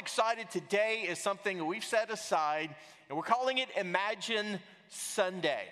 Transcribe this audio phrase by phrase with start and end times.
[0.00, 0.50] Excited.
[0.50, 2.74] Today is something we've set aside,
[3.06, 5.64] and we're calling it Imagine Sunday.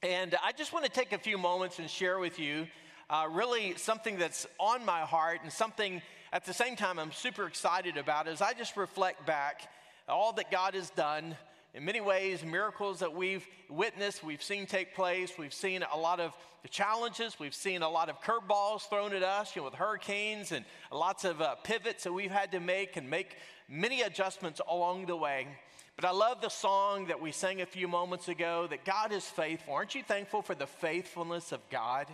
[0.00, 2.68] And I just want to take a few moments and share with you
[3.10, 7.48] uh, really something that's on my heart and something at the same time I'm super
[7.48, 9.62] excited about as I just reflect back
[10.08, 11.36] all that God has done
[11.74, 15.32] in many ways, miracles that we've witnessed, we've seen take place.
[15.38, 17.38] We've seen a lot of the challenges.
[17.38, 21.24] We've seen a lot of curveballs thrown at us, you know, with hurricanes and lots
[21.24, 23.36] of uh, pivots that we've had to make and make
[23.68, 25.48] many adjustments along the way.
[25.96, 29.24] But I love the song that we sang a few moments ago that God is
[29.24, 29.72] faithful.
[29.72, 32.06] Aren't you thankful for the faithfulness of God?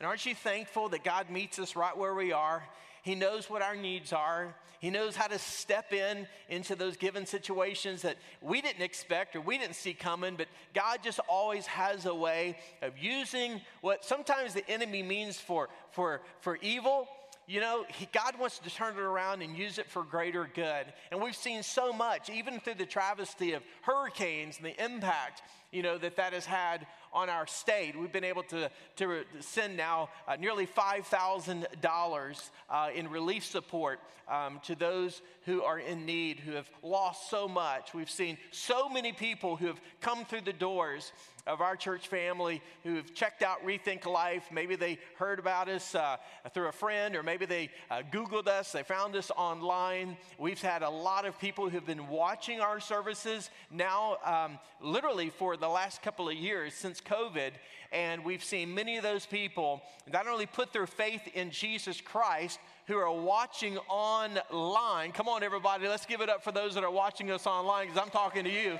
[0.00, 2.64] And aren't you thankful that God meets us right where we are?
[3.02, 4.54] He knows what our needs are.
[4.80, 9.40] He knows how to step in into those given situations that we didn't expect or
[9.40, 14.54] we didn't see coming, but God just always has a way of using what sometimes
[14.54, 17.08] the enemy means for, for, for evil.
[17.48, 20.86] You know, he, God wants to turn it around and use it for greater good.
[21.10, 25.82] And we've seen so much, even through the travesty of hurricanes and the impact, you
[25.82, 27.98] know, that that has had on our state.
[27.98, 34.60] We've been able to, to send now uh, nearly $5,000 uh, in relief support um,
[34.64, 37.94] to those who are in need, who have lost so much.
[37.94, 41.12] We've seen so many people who have come through the doors
[41.48, 44.44] of our church family who have checked out Rethink Life.
[44.52, 46.18] Maybe they heard about us uh,
[46.52, 50.16] through a friend, or maybe they uh, Googled us, they found us online.
[50.38, 55.56] We've had a lot of people who've been watching our services now, um, literally for
[55.56, 57.52] the last couple of years since COVID.
[57.90, 62.58] And we've seen many of those people not only put their faith in Jesus Christ,
[62.86, 65.12] who are watching online.
[65.12, 68.02] Come on, everybody, let's give it up for those that are watching us online because
[68.02, 68.78] I'm talking to you.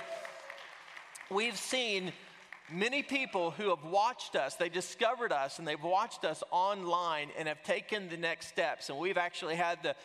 [1.29, 2.11] We've seen
[2.71, 7.47] many people who have watched us, they discovered us and they've watched us online and
[7.47, 8.89] have taken the next steps.
[8.89, 9.95] And we've actually had the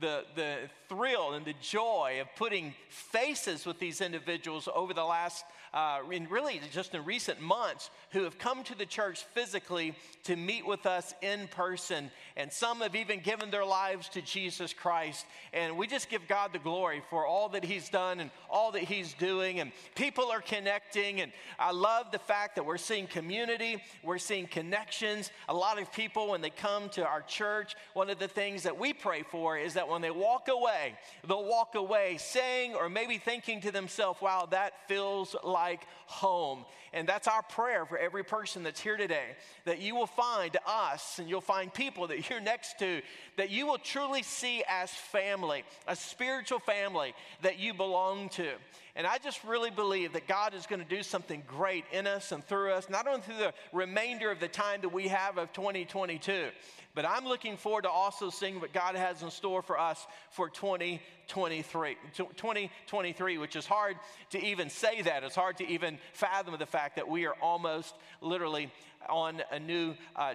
[0.00, 0.56] the, the
[0.88, 6.28] thrill and the joy of putting faces with these individuals over the last uh, in
[6.28, 10.86] really just in recent months who have come to the church physically to meet with
[10.86, 12.10] us in person.
[12.38, 15.26] And some have even given their lives to Jesus Christ.
[15.52, 18.82] And we just give God the glory for all that He's done and all that
[18.84, 19.58] He's doing.
[19.58, 21.20] And people are connecting.
[21.20, 25.32] And I love the fact that we're seeing community, we're seeing connections.
[25.48, 28.78] A lot of people, when they come to our church, one of the things that
[28.78, 30.94] we pray for is that when they walk away,
[31.26, 36.64] they'll walk away saying or maybe thinking to themselves, wow, that feels like home.
[36.92, 41.18] And that's our prayer for every person that's here today that you will find us
[41.18, 43.02] and you'll find people that you're next to
[43.36, 48.52] that you will truly see as family, a spiritual family that you belong to.
[48.98, 52.32] And I just really believe that God is going to do something great in us
[52.32, 55.52] and through us, not only through the remainder of the time that we have of
[55.52, 56.48] 2022,
[56.96, 60.50] but I'm looking forward to also seeing what God has in store for us for
[60.50, 63.96] 2023, 2023, which is hard
[64.30, 65.22] to even say that.
[65.22, 68.68] It's hard to even fathom the fact that we are almost literally
[69.08, 70.34] on a new uh,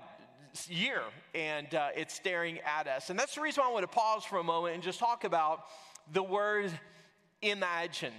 [0.69, 1.01] year
[1.35, 3.09] and uh, it's staring at us.
[3.09, 5.25] And that's the reason why I want to pause for a moment and just talk
[5.25, 5.65] about
[6.13, 6.71] the word
[7.41, 8.13] imagine.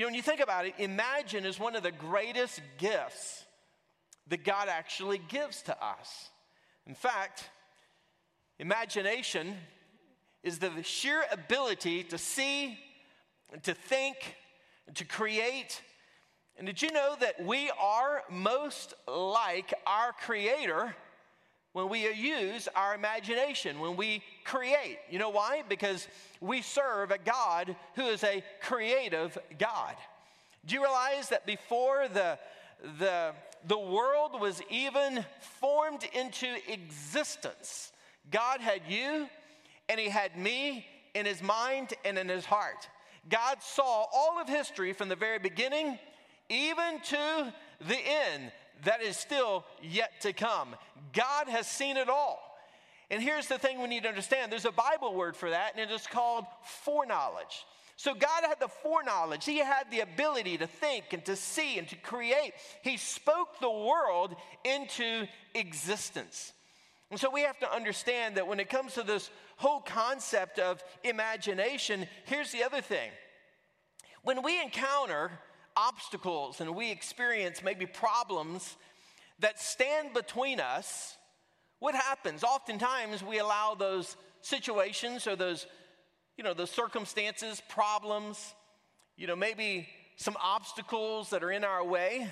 [0.00, 3.44] You know, when you think about it, imagine is one of the greatest gifts
[4.28, 6.30] that God actually gives to us.
[6.86, 7.50] In fact,
[8.58, 9.56] Imagination
[10.42, 12.78] is the sheer ability to see,
[13.62, 14.36] to think,
[14.94, 15.82] to create.
[16.56, 20.94] And did you know that we are most like our Creator
[21.72, 24.98] when we use our imagination, when we create?
[25.10, 25.62] You know why?
[25.68, 26.08] Because
[26.40, 29.94] we serve a God who is a creative God.
[30.66, 32.38] Do you realize that before the
[32.98, 33.32] the,
[33.66, 35.24] the world was even
[35.60, 37.92] formed into existence,
[38.30, 39.28] God had you
[39.88, 42.88] and He had me in His mind and in His heart.
[43.28, 45.98] God saw all of history from the very beginning
[46.48, 47.54] even to
[47.86, 48.50] the end
[48.84, 50.74] that is still yet to come.
[51.12, 52.38] God has seen it all.
[53.10, 55.90] And here's the thing we need to understand there's a Bible word for that, and
[55.90, 56.44] it is called
[56.84, 57.64] foreknowledge.
[57.96, 59.44] So God had the foreknowledge.
[59.44, 62.52] He had the ability to think and to see and to create.
[62.82, 64.34] He spoke the world
[64.64, 66.54] into existence.
[67.10, 70.82] And so we have to understand that when it comes to this whole concept of
[71.04, 73.10] imagination, here's the other thing.
[74.22, 75.32] When we encounter
[75.88, 78.76] obstacles and we experience maybe problems
[79.38, 81.16] that stand between us,
[81.78, 82.44] what happens?
[82.44, 85.66] Oftentimes we allow those situations or those,
[86.36, 88.54] you know, those circumstances, problems,
[89.16, 92.28] you know, maybe some obstacles that are in our way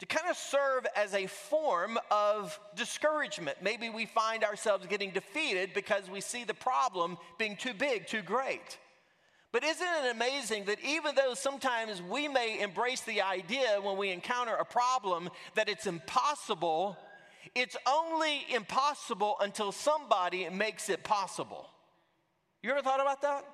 [0.00, 3.58] to kind of serve as a form of discouragement.
[3.62, 8.22] Maybe we find ourselves getting defeated because we see the problem being too big, too
[8.22, 8.78] great.
[9.50, 14.10] But isn't it amazing that even though sometimes we may embrace the idea when we
[14.10, 16.98] encounter a problem that it's impossible,
[17.54, 21.66] it's only impossible until somebody makes it possible.
[22.62, 23.44] You ever thought about that?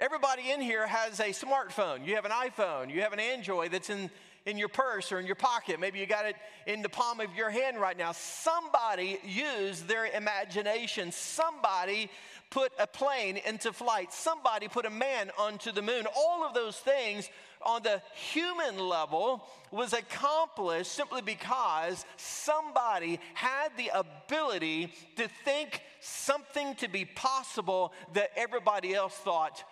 [0.00, 2.04] Everybody in here has a smartphone.
[2.04, 4.10] You have an iPhone, you have an Android that's in,
[4.44, 5.78] in your purse or in your pocket.
[5.78, 6.34] Maybe you got it
[6.66, 8.10] in the palm of your hand right now.
[8.10, 11.12] Somebody used their imagination.
[11.12, 12.10] Somebody
[12.50, 14.12] put a plane into flight.
[14.12, 16.06] Somebody put a man onto the moon.
[16.16, 17.28] All of those things
[17.62, 26.74] on the human level was accomplished simply because somebody had the ability to think something
[26.76, 29.64] to be possible that everybody else thought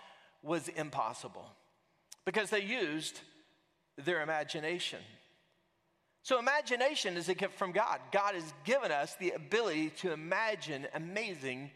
[0.43, 1.47] was impossible
[2.25, 3.21] because they used
[3.97, 4.99] their imagination.
[6.25, 7.99] So, imagination is a gift from God.
[8.13, 11.73] God has given us the ability to imagine amazing,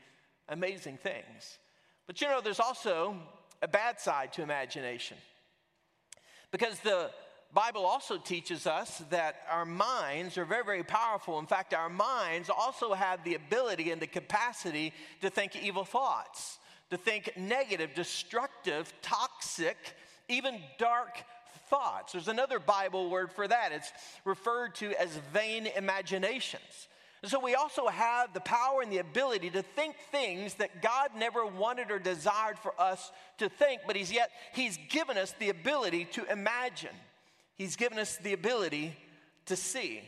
[0.49, 1.59] amazing things.
[2.07, 3.17] But you know, there's also
[3.63, 5.17] a bad side to imagination.
[6.53, 7.11] Because the
[7.53, 11.39] Bible also teaches us that our minds are very, very powerful.
[11.39, 16.59] In fact, our minds also have the ability and the capacity to think evil thoughts,
[16.91, 19.77] to think negative, destructive, toxic,
[20.29, 21.23] even dark
[21.69, 22.13] thoughts.
[22.13, 23.73] There's another Bible word for that.
[23.73, 23.93] It's
[24.25, 26.89] referred to as vain imaginations.
[27.27, 31.11] And so we also have the power and the ability to think things that God
[31.19, 35.49] never wanted or desired for us to think, but He's yet He's given us the
[35.49, 36.95] ability to imagine.
[37.57, 38.97] He's given us the ability
[39.47, 40.03] to see.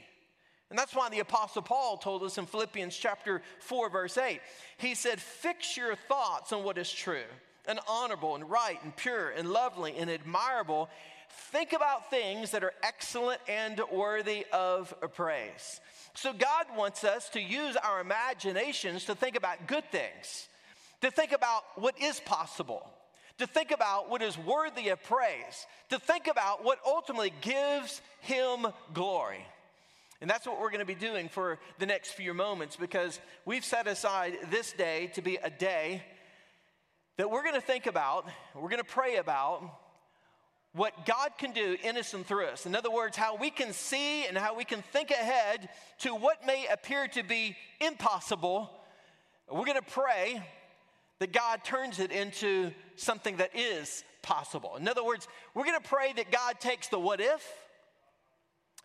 [0.70, 4.40] And that's why the Apostle Paul told us in Philippians chapter 4, verse 8,
[4.76, 7.26] he said, Fix your thoughts on what is true
[7.66, 10.88] and honorable and right and pure and lovely and admirable.
[11.50, 15.80] Think about things that are excellent and worthy of praise.
[16.14, 20.48] So, God wants us to use our imaginations to think about good things,
[21.00, 22.90] to think about what is possible,
[23.38, 28.66] to think about what is worthy of praise, to think about what ultimately gives Him
[28.92, 29.46] glory.
[30.20, 33.64] And that's what we're going to be doing for the next few moments because we've
[33.64, 36.02] set aside this day to be a day
[37.16, 39.62] that we're going to think about, we're going to pray about
[40.78, 42.64] what God can do in us and through us.
[42.64, 46.46] In other words, how we can see and how we can think ahead to what
[46.46, 48.70] may appear to be impossible.
[49.50, 50.42] We're going to pray
[51.18, 54.76] that God turns it into something that is possible.
[54.76, 57.44] In other words, we're going to pray that God takes the what if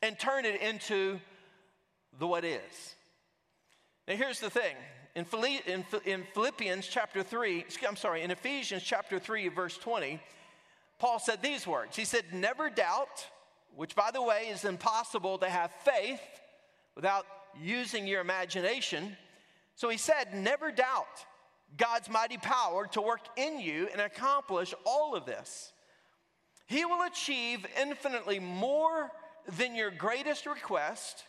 [0.01, 1.19] and turn it into
[2.17, 2.95] the what is.
[4.07, 4.75] Now, here's the thing.
[5.15, 5.25] In,
[6.33, 10.19] Philippians chapter 3, I'm sorry, in Ephesians chapter 3, verse 20,
[11.03, 13.27] Paul said these words He said, Never doubt,
[13.75, 16.21] which by the way is impossible to have faith
[16.95, 17.25] without
[17.61, 19.17] using your imagination.
[19.75, 21.25] So he said, Never doubt
[21.75, 25.73] God's mighty power to work in you and accomplish all of this.
[26.67, 29.11] He will achieve infinitely more
[29.57, 31.25] than your greatest request,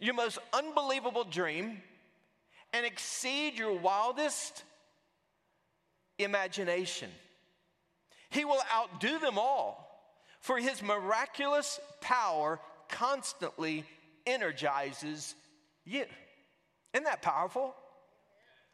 [0.00, 1.82] your most unbelievable dream,
[2.72, 4.64] and exceed your wildest
[6.18, 7.10] imagination.
[8.34, 9.88] He will outdo them all,
[10.40, 13.84] for his miraculous power constantly
[14.26, 15.36] energizes
[15.84, 16.04] you.
[16.92, 17.76] Isn't that powerful?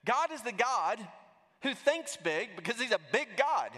[0.07, 0.99] God is the God
[1.63, 3.71] who thinks big because he's a big God.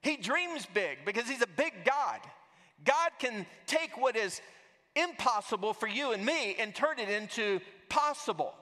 [0.00, 2.20] He dreams big because he's a big God.
[2.82, 4.40] God can take what is
[4.96, 8.54] impossible for you and me and turn it into possible.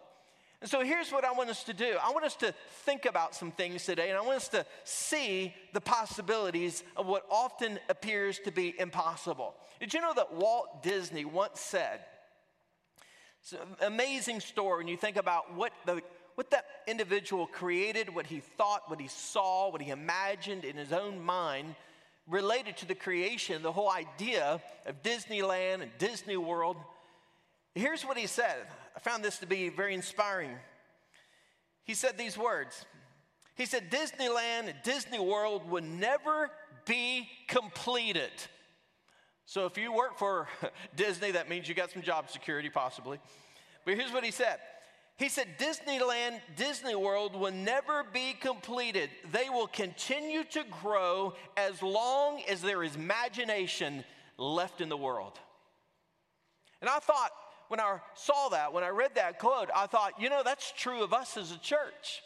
[0.62, 2.54] And so here's what I want us to do I want us to
[2.84, 7.26] think about some things today, and I want us to see the possibilities of what
[7.28, 9.54] often appears to be impossible.
[9.80, 11.98] Did you know that Walt Disney once said,
[13.40, 16.00] it's an amazing story when you think about what, the,
[16.36, 20.92] what that individual created, what he thought, what he saw, what he imagined in his
[20.92, 21.74] own mind
[22.28, 26.76] related to the creation, the whole idea of Disneyland and Disney World.
[27.74, 28.68] Here's what he said.
[28.96, 30.50] I found this to be very inspiring.
[31.84, 32.84] He said these words
[33.54, 36.50] He said, Disneyland Disney World would never
[36.86, 38.30] be completed.
[39.46, 40.48] So if you work for
[40.96, 43.18] Disney, that means you got some job security possibly.
[43.84, 44.58] But here's what he said
[45.16, 49.10] He said, Disneyland, Disney World will never be completed.
[49.30, 54.04] They will continue to grow as long as there is imagination
[54.38, 55.38] left in the world.
[56.80, 57.30] And I thought,
[57.72, 61.02] when I saw that, when I read that quote, I thought, you know, that's true
[61.02, 62.22] of us as a church.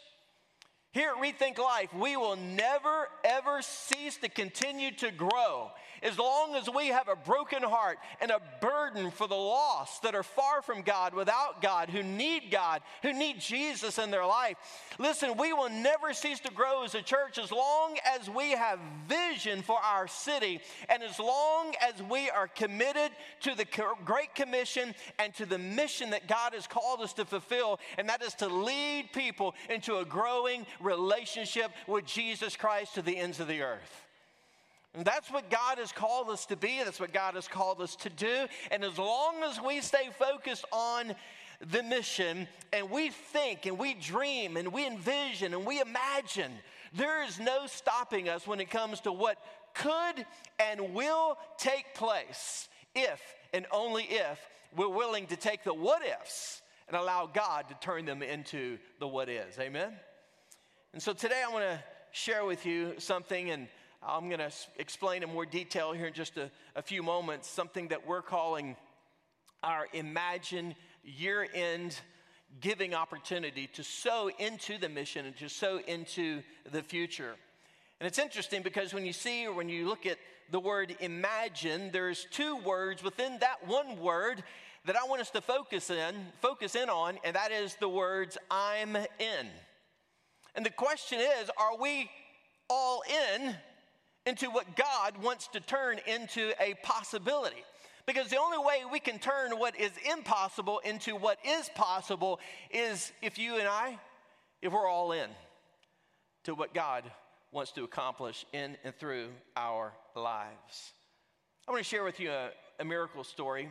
[0.93, 5.71] Here at Rethink Life, we will never, ever cease to continue to grow
[6.03, 10.15] as long as we have a broken heart and a burden for the lost that
[10.15, 14.57] are far from God, without God, who need God, who need Jesus in their life.
[14.99, 18.79] Listen, we will never cease to grow as a church as long as we have
[19.07, 23.65] vision for our city and as long as we are committed to the
[24.05, 28.21] Great Commission and to the mission that God has called us to fulfill, and that
[28.21, 33.47] is to lead people into a growing relationship with Jesus Christ to the ends of
[33.47, 34.05] the earth.
[34.95, 36.81] And that's what God has called us to be.
[36.83, 38.47] That's what God has called us to do.
[38.71, 41.13] And as long as we stay focused on
[41.71, 46.51] the mission and we think and we dream and we envision and we imagine,
[46.93, 49.37] there is no stopping us when it comes to what
[49.75, 50.25] could
[50.59, 53.21] and will take place if
[53.53, 54.39] and only if
[54.75, 59.07] we're willing to take the what ifs and allow God to turn them into the
[59.07, 59.59] what is.
[59.59, 59.93] Amen?
[60.93, 61.79] And so today I want to
[62.11, 63.67] share with you something and
[64.01, 67.89] I'm going to explain in more detail here in just a, a few moments something
[67.89, 68.75] that we're calling
[69.63, 71.99] our Imagine Year End
[72.61, 76.41] Giving Opportunity to sow into the mission and to sow into
[76.71, 77.35] the future.
[77.99, 80.17] And it's interesting because when you see or when you look at
[80.51, 84.41] the word imagine, there's two words within that one word
[84.85, 88.37] that I want us to focus in, focus in on, and that is the words
[88.49, 89.47] I'm in.
[90.57, 92.09] And the question is, are we
[92.69, 93.55] all in
[94.27, 97.63] into what God wants to turn into a possibility.
[98.05, 103.11] Because the only way we can turn what is impossible into what is possible is
[103.21, 103.97] if you and I,
[104.61, 105.29] if we're all in
[106.43, 107.03] to what God
[107.51, 110.93] wants to accomplish in and through our lives.
[111.67, 112.49] I want to share with you a,
[112.79, 113.69] a miracle story.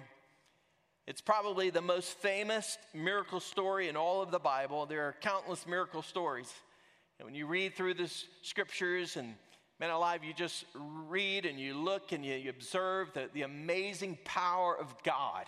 [1.07, 4.87] It's probably the most famous miracle story in all of the Bible.
[4.87, 6.53] There are countless miracle stories.
[7.19, 9.35] And when you read through the scriptures and
[9.81, 14.19] men alive, you just read and you look and you, you observe the, the amazing
[14.25, 15.47] power of God.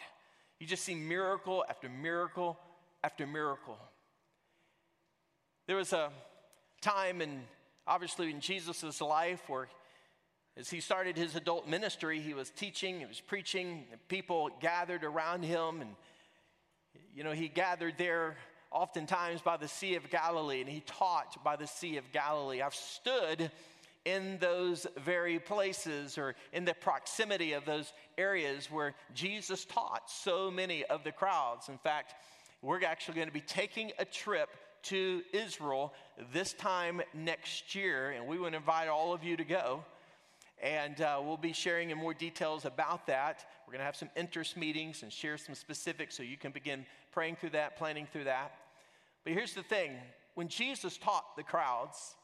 [0.59, 2.59] You just see miracle after miracle
[3.05, 3.79] after miracle.
[5.67, 6.11] There was a
[6.81, 7.43] time in
[7.87, 9.69] obviously in Jesus' life where
[10.57, 15.45] as he started his adult ministry, he was teaching, he was preaching, people gathered around
[15.45, 15.91] him and
[17.15, 18.37] you know, he gathered there
[18.71, 22.63] oftentimes by the Sea of Galilee and he taught by the Sea of Galilee.
[22.63, 23.51] I've stood
[24.05, 30.51] in those very places or in the proximity of those areas where Jesus taught so
[30.51, 31.69] many of the crowds.
[31.69, 32.15] In fact,
[32.63, 34.49] we're actually going to be taking a trip
[34.85, 35.93] to Israel
[36.33, 39.85] this time next year, and we would invite all of you to go.
[40.62, 43.45] And uh, we'll be sharing in more details about that.
[43.67, 46.85] We're going to have some interest meetings and share some specifics so you can begin
[47.12, 48.53] praying through that, planning through that.
[49.25, 49.93] But here's the thing
[50.35, 52.17] when Jesus taught the crowds,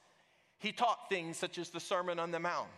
[0.59, 2.69] he taught things such as the Sermon on the Mount.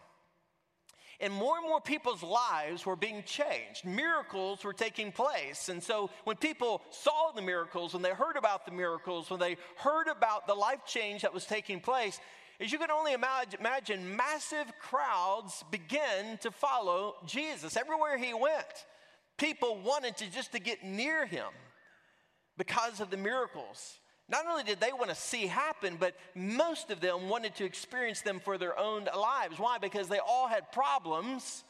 [1.20, 3.84] And more and more people's lives were being changed.
[3.84, 5.70] Miracles were taking place.
[5.70, 9.56] And so when people saw the miracles, when they heard about the miracles, when they
[9.76, 12.20] heard about the life change that was taking place,
[12.60, 17.76] as you can only imagine, massive crowds began to follow Jesus.
[17.76, 18.86] Everywhere he went,
[19.36, 21.48] people wanted to just to get near him
[22.56, 23.98] because of the miracles.
[24.28, 28.22] Not only did they want to see happen, but most of them wanted to experience
[28.22, 29.58] them for their own lives.
[29.58, 29.78] Why?
[29.78, 31.62] Because they all had problems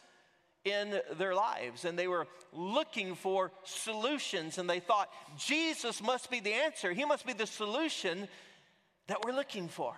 [0.65, 6.41] in their lives and they were looking for solutions and they thought Jesus must be
[6.41, 6.93] the answer.
[6.93, 8.27] He must be the solution
[9.07, 9.95] that we're looking for.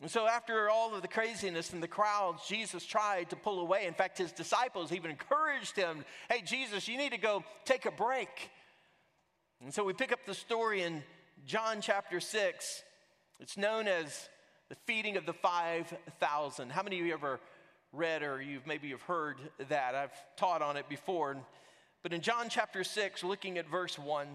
[0.00, 3.86] And so, after all of the craziness and the crowds, Jesus tried to pull away.
[3.86, 7.90] In fact, his disciples even encouraged him Hey, Jesus, you need to go take a
[7.90, 8.50] break.
[9.62, 11.02] And so we pick up the story in
[11.46, 12.82] John chapter 6.
[13.40, 14.28] It's known as
[14.68, 16.70] the feeding of the 5,000.
[16.70, 17.40] How many of you ever
[17.92, 19.38] read or you've maybe you've heard
[19.68, 19.96] that?
[19.96, 21.36] I've taught on it before.
[22.04, 24.28] But in John chapter 6, looking at verse 1,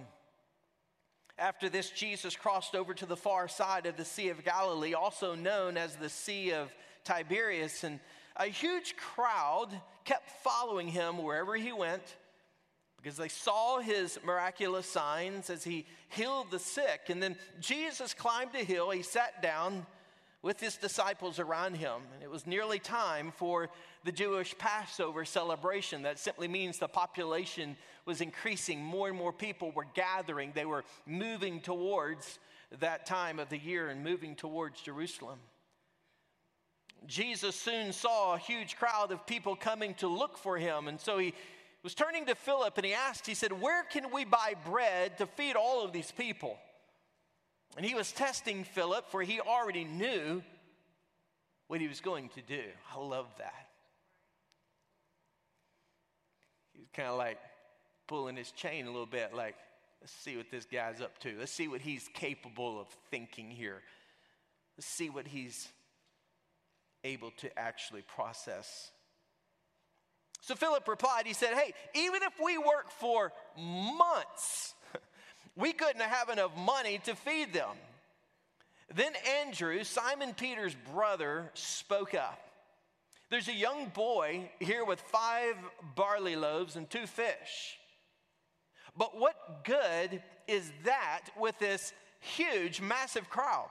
[1.37, 5.35] after this, Jesus crossed over to the far side of the Sea of Galilee, also
[5.35, 6.73] known as the Sea of
[7.03, 7.99] Tiberias, and
[8.35, 9.69] a huge crowd
[10.05, 12.03] kept following him wherever he went
[12.97, 17.01] because they saw his miraculous signs as he healed the sick.
[17.09, 19.85] And then Jesus climbed a hill, he sat down,
[20.43, 22.01] with his disciples around him.
[22.13, 23.69] And it was nearly time for
[24.03, 26.03] the Jewish Passover celebration.
[26.03, 28.83] That simply means the population was increasing.
[28.83, 30.51] More and more people were gathering.
[30.53, 32.39] They were moving towards
[32.79, 35.39] that time of the year and moving towards Jerusalem.
[37.05, 40.87] Jesus soon saw a huge crowd of people coming to look for him.
[40.87, 41.33] And so he
[41.83, 45.25] was turning to Philip and he asked, he said, Where can we buy bread to
[45.25, 46.57] feed all of these people?
[47.75, 50.43] And he was testing Philip, for he already knew
[51.67, 52.61] what he was going to do.
[52.93, 53.67] I love that.
[56.73, 57.39] He was kind of like
[58.07, 59.55] pulling his chain a little bit, like,
[60.01, 61.35] let's see what this guy's up to.
[61.39, 63.81] Let's see what he's capable of thinking here.
[64.77, 65.67] Let's see what he's
[67.03, 68.91] able to actually process.
[70.41, 74.73] So Philip replied, he said, Hey, even if we work for months,
[75.55, 77.69] we couldn't have enough money to feed them.
[78.93, 82.39] Then Andrew, Simon Peter's brother, spoke up.
[83.29, 85.55] There's a young boy here with five
[85.95, 87.79] barley loaves and two fish.
[88.95, 93.69] But what good is that with this huge, massive crowd?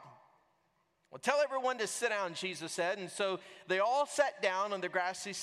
[1.10, 2.98] Well, tell everyone to sit down, Jesus said.
[2.98, 3.38] And so
[3.68, 5.34] they all sat down on the grassy,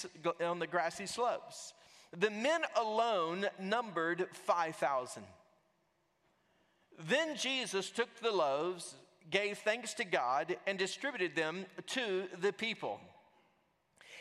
[0.43, 1.73] on the grassy slopes.
[2.17, 5.23] The men alone numbered 5,000.
[7.07, 8.95] Then Jesus took the loaves,
[9.29, 12.99] gave thanks to God, and distributed them to the people.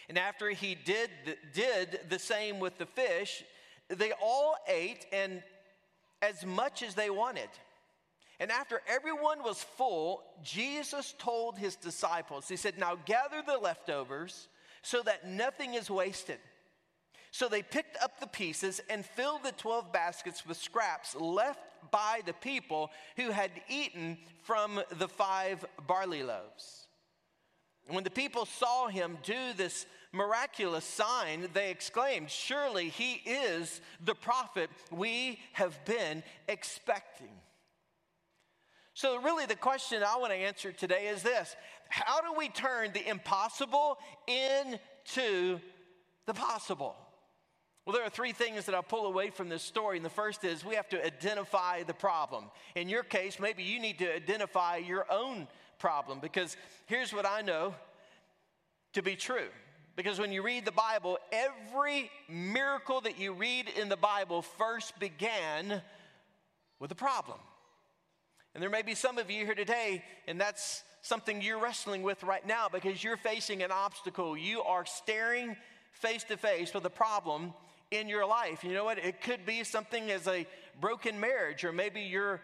[0.09, 1.11] And after he did,
[1.55, 3.43] did the same with the fish,
[3.89, 5.43] they all ate and
[6.21, 7.49] as much as they wanted.
[8.41, 14.49] And after everyone was full, Jesus told his disciples, He said, Now gather the leftovers
[14.83, 16.39] so that nothing is wasted.
[17.31, 22.21] So they picked up the pieces and filled the 12 baskets with scraps left by
[22.25, 26.87] the people who had eaten from the five barley loaves.
[27.89, 34.15] When the people saw him do this miraculous sign, they exclaimed, Surely he is the
[34.15, 37.31] prophet we have been expecting.
[38.95, 41.55] So, really, the question I want to answer today is this
[41.89, 45.61] How do we turn the impossible into
[46.27, 46.97] the possible?
[47.89, 49.97] Well, there are three things that I pull away from this story.
[49.97, 52.51] And the first is we have to identify the problem.
[52.75, 57.41] In your case, maybe you need to identify your own problem because here's what I
[57.41, 57.75] know
[58.93, 59.49] to be true.
[59.99, 64.97] Because when you read the Bible, every miracle that you read in the Bible first
[65.01, 65.83] began
[66.79, 67.37] with a problem.
[68.55, 72.23] And there may be some of you here today, and that's something you're wrestling with
[72.23, 74.39] right now because you're facing an obstacle.
[74.39, 75.57] You are staring
[75.91, 77.53] face to face with a problem
[77.91, 78.63] in your life.
[78.63, 78.99] You know what?
[78.99, 80.47] It could be something as a
[80.81, 82.41] broken marriage, or maybe your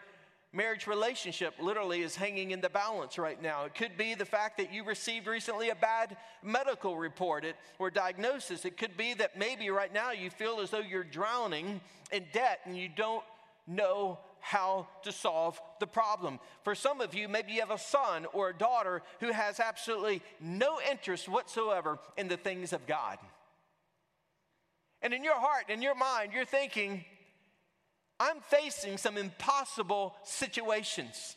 [0.55, 3.65] marriage relationship literally is hanging in the balance right now.
[3.65, 7.45] It could be the fact that you received recently a bad medical report
[7.77, 8.63] or diagnosis.
[8.63, 12.61] It could be that maybe right now you feel as though you're drowning in debt
[12.65, 13.23] and you don't
[13.67, 16.39] know how to solve the problem.
[16.63, 20.21] For some of you, maybe you have a son or a daughter who has absolutely
[20.39, 23.17] no interest whatsoever in the things of God.
[25.01, 27.03] And in your heart, in your mind, you're thinking,
[28.19, 31.35] I'm facing some impossible situations.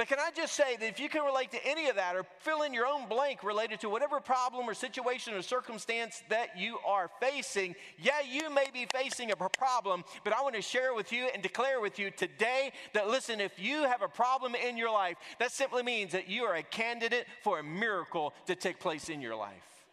[0.00, 2.24] But can I just say that if you can relate to any of that or
[2.38, 6.78] fill in your own blank related to whatever problem or situation or circumstance that you
[6.86, 11.12] are facing, yeah, you may be facing a problem, but I want to share with
[11.12, 14.90] you and declare with you today that listen, if you have a problem in your
[14.90, 19.10] life, that simply means that you are a candidate for a miracle to take place
[19.10, 19.84] in your life.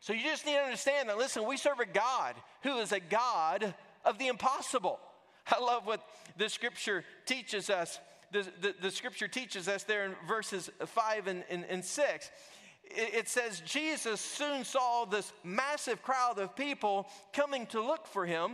[0.00, 3.00] So you just need to understand that, listen, we serve a God who is a
[3.00, 3.74] God
[4.08, 4.98] of the impossible.
[5.46, 6.02] I love what
[6.36, 8.00] the scripture teaches us.
[8.32, 12.30] The, the, the scripture teaches us there in verses 5 and, and, and 6.
[12.84, 18.26] It, it says, Jesus soon saw this massive crowd of people coming to look for
[18.26, 18.52] him.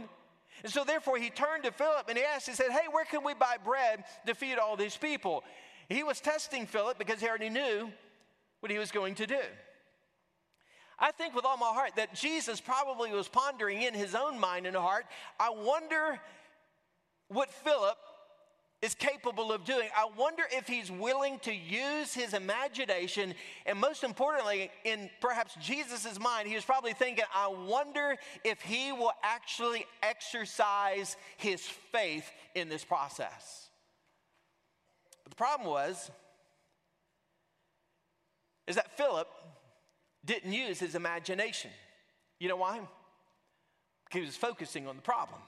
[0.63, 3.25] And so, therefore, he turned to Philip and he asked, He said, Hey, where can
[3.25, 5.43] we buy bread to feed all these people?
[5.89, 7.91] He was testing Philip because he already knew
[8.61, 9.41] what he was going to do.
[10.99, 14.67] I think with all my heart that Jesus probably was pondering in his own mind
[14.67, 15.07] and heart,
[15.39, 16.21] I wonder
[17.29, 17.97] what Philip
[18.85, 19.89] is capable of doing.
[19.97, 23.35] I wonder if he's willing to use his imagination.
[23.65, 28.93] And most importantly, in perhaps Jesus' mind, he was probably thinking, I wonder if he
[28.93, 33.71] will actually exercise his faith in this process.
[35.25, 36.11] But the problem was,
[38.67, 39.29] is that Philip
[40.25, 41.71] didn't use his imagination.
[42.39, 42.81] You know why?
[44.05, 45.41] Because he was focusing on the problem.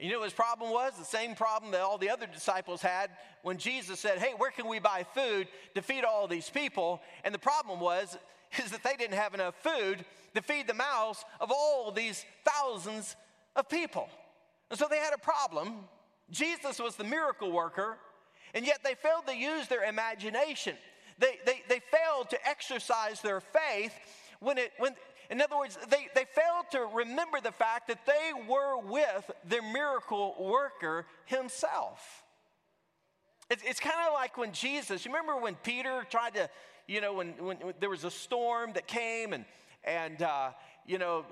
[0.00, 0.92] You know what his problem was?
[0.98, 3.10] The same problem that all the other disciples had
[3.42, 7.00] when Jesus said, Hey, where can we buy food to feed all these people?
[7.24, 8.18] And the problem was
[8.64, 13.14] is that they didn't have enough food to feed the mouths of all these thousands
[13.54, 14.08] of people.
[14.70, 15.74] And so they had a problem.
[16.30, 17.96] Jesus was the miracle worker,
[18.52, 20.76] and yet they failed to use their imagination.
[21.18, 23.92] They, they, they failed to exercise their faith
[24.40, 24.94] when it, when,
[25.30, 29.62] in other words, they, they failed to remember the fact that they were with the
[29.62, 32.22] miracle worker himself.
[33.50, 36.48] It's, it's kind of like when Jesus, you remember when Peter tried to,
[36.86, 39.44] you know, when, when, when there was a storm that came and,
[39.84, 40.50] and uh,
[40.86, 41.24] you know,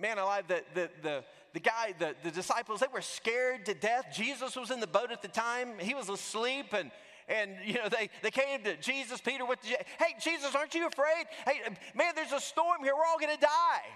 [0.00, 4.06] man alive, the, the, the, the guy, the, the disciples, they were scared to death.
[4.14, 5.78] Jesus was in the boat at the time.
[5.78, 6.90] He was asleep and,
[7.30, 11.26] and you know they, they came to jesus peter with hey jesus aren't you afraid?
[11.46, 11.60] Hey
[11.94, 12.94] man there's a storm here.
[12.94, 13.86] We're all going to die.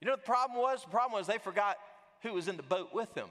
[0.00, 0.82] You know what the problem was?
[0.84, 1.76] The problem was they forgot
[2.22, 3.28] who was in the boat with them.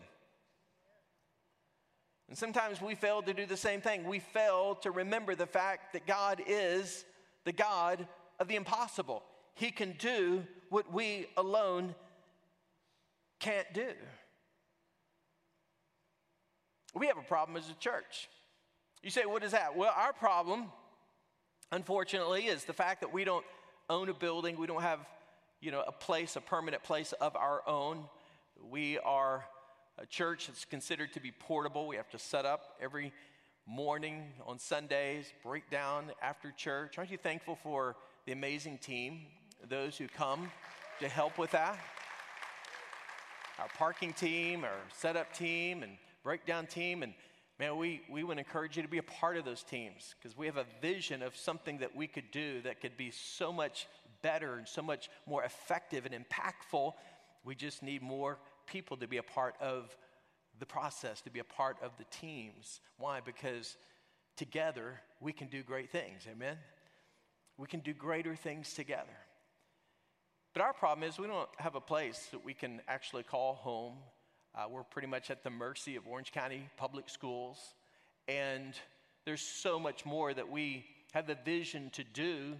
[2.27, 4.03] And sometimes we fail to do the same thing.
[4.03, 7.05] We fail to remember the fact that god is
[7.45, 8.05] the god
[8.39, 9.23] of the impossible.
[9.53, 11.95] He can do what we alone
[13.39, 13.89] can't do.
[16.97, 18.27] We have a problem as a church.
[19.03, 19.77] You say, what is that?
[19.77, 20.65] Well, our problem,
[21.71, 23.45] unfortunately, is the fact that we don't
[23.89, 24.57] own a building.
[24.57, 24.99] We don't have,
[25.61, 28.05] you know, a place, a permanent place of our own.
[28.63, 29.45] We are
[29.99, 31.87] a church that's considered to be portable.
[31.87, 33.13] We have to set up every
[33.67, 36.97] morning on Sundays, break down after church.
[36.97, 39.21] Aren't you thankful for the amazing team,
[39.69, 40.49] those who come
[40.99, 41.77] to help with that?
[43.59, 45.91] Our parking team, our setup team, and
[46.23, 47.03] breakdown team.
[47.03, 47.13] And
[47.59, 50.45] man, we, we would encourage you to be a part of those teams because we
[50.45, 53.87] have a vision of something that we could do that could be so much
[54.21, 56.93] better and so much more effective and impactful.
[57.43, 59.95] We just need more people to be a part of
[60.59, 62.81] the process, to be a part of the teams.
[62.97, 63.21] Why?
[63.23, 63.77] Because
[64.35, 66.27] together we can do great things.
[66.31, 66.57] Amen?
[67.57, 69.17] We can do greater things together.
[70.53, 73.93] But our problem is we don't have a place that we can actually call home
[74.57, 77.75] uh, we're pretty much at the mercy of Orange County Public Schools.
[78.27, 78.73] And
[79.23, 82.55] there's so much more that we have the vision to do.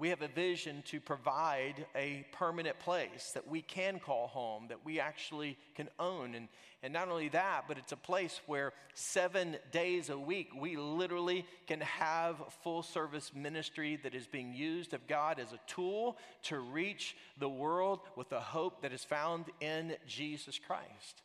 [0.00, 4.82] We have a vision to provide a permanent place that we can call home, that
[4.82, 6.34] we actually can own.
[6.34, 6.48] And,
[6.82, 11.44] and not only that, but it's a place where seven days a week we literally
[11.66, 16.60] can have full service ministry that is being used of God as a tool to
[16.60, 21.20] reach the world with the hope that is found in Jesus Christ.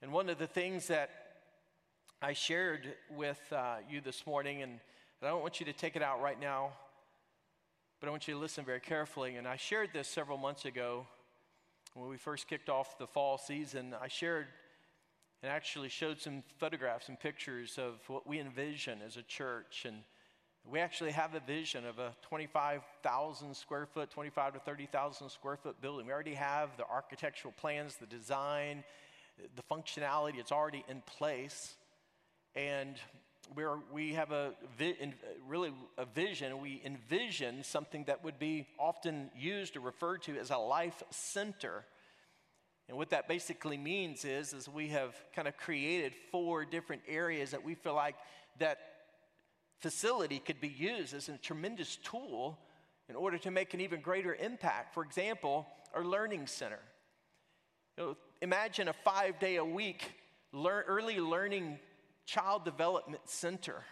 [0.00, 1.10] And one of the things that
[2.22, 4.80] I shared with uh, you this morning, and
[5.22, 6.70] I don't want you to take it out right now,
[8.00, 9.36] but I want you to listen very carefully.
[9.36, 11.06] And I shared this several months ago
[11.94, 14.46] when we first kicked off the fall season, I shared
[15.42, 19.84] and actually showed some photographs and pictures of what we envision as a church.
[19.86, 19.96] And
[20.64, 25.80] we actually have a vision of a 25,000 square foot, 25 to 30,000 square foot
[25.80, 26.06] building.
[26.06, 28.84] We already have the architectural plans, the design,
[29.56, 31.74] the functionality, it's already in place.
[32.54, 32.96] And
[33.54, 34.52] we're, we have a
[35.46, 36.60] really a vision.
[36.60, 41.84] We envision something that would be often used or referred to as a life center.
[42.88, 47.50] And what that basically means is, is we have kind of created four different areas
[47.52, 48.16] that we feel like
[48.58, 48.78] that
[49.80, 52.58] facility could be used as a tremendous tool
[53.08, 54.94] in order to make an even greater impact.
[54.94, 56.80] For example, our learning center.
[57.96, 60.12] You know, imagine a five day a week
[60.54, 61.78] early learning
[62.26, 63.84] child development center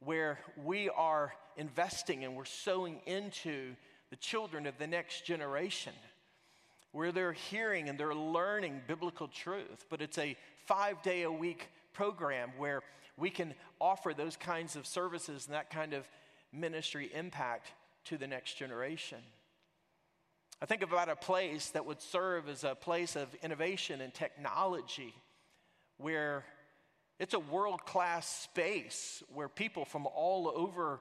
[0.00, 3.74] where we are investing and we're sowing into
[4.10, 5.92] the children of the next generation,
[6.92, 9.86] where they're hearing and they're learning biblical truth.
[9.88, 12.82] But it's a five day a week program where
[13.16, 16.06] we can offer those kinds of services and that kind of
[16.52, 17.68] ministry impact
[18.04, 19.18] to the next generation.
[20.60, 25.14] I think about a place that would serve as a place of innovation and technology
[25.96, 26.44] where
[27.18, 31.00] it's a world class space where people from all over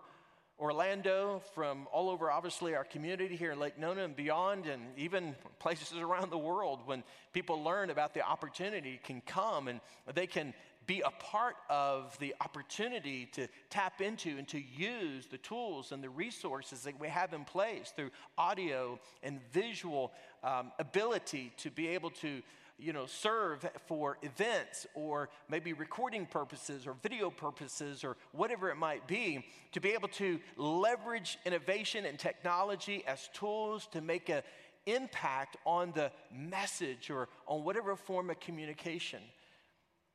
[0.61, 5.35] Orlando, from all over, obviously, our community here in Lake Nona and beyond, and even
[5.57, 9.81] places around the world, when people learn about the opportunity, can come and
[10.13, 10.53] they can
[10.85, 16.03] be a part of the opportunity to tap into and to use the tools and
[16.03, 20.11] the resources that we have in place through audio and visual
[20.43, 22.41] um, ability to be able to
[22.81, 28.75] you know, serve for events or maybe recording purposes or video purposes or whatever it
[28.75, 34.43] might be, to be able to leverage innovation and technology as tools to make a
[34.87, 39.21] impact on the message or on whatever form of communication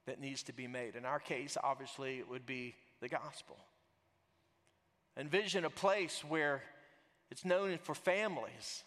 [0.06, 0.96] that needs to be made.
[0.96, 3.56] In our case, obviously, it would be the gospel.
[5.16, 6.62] Envision a place where
[7.30, 8.82] it's known for families,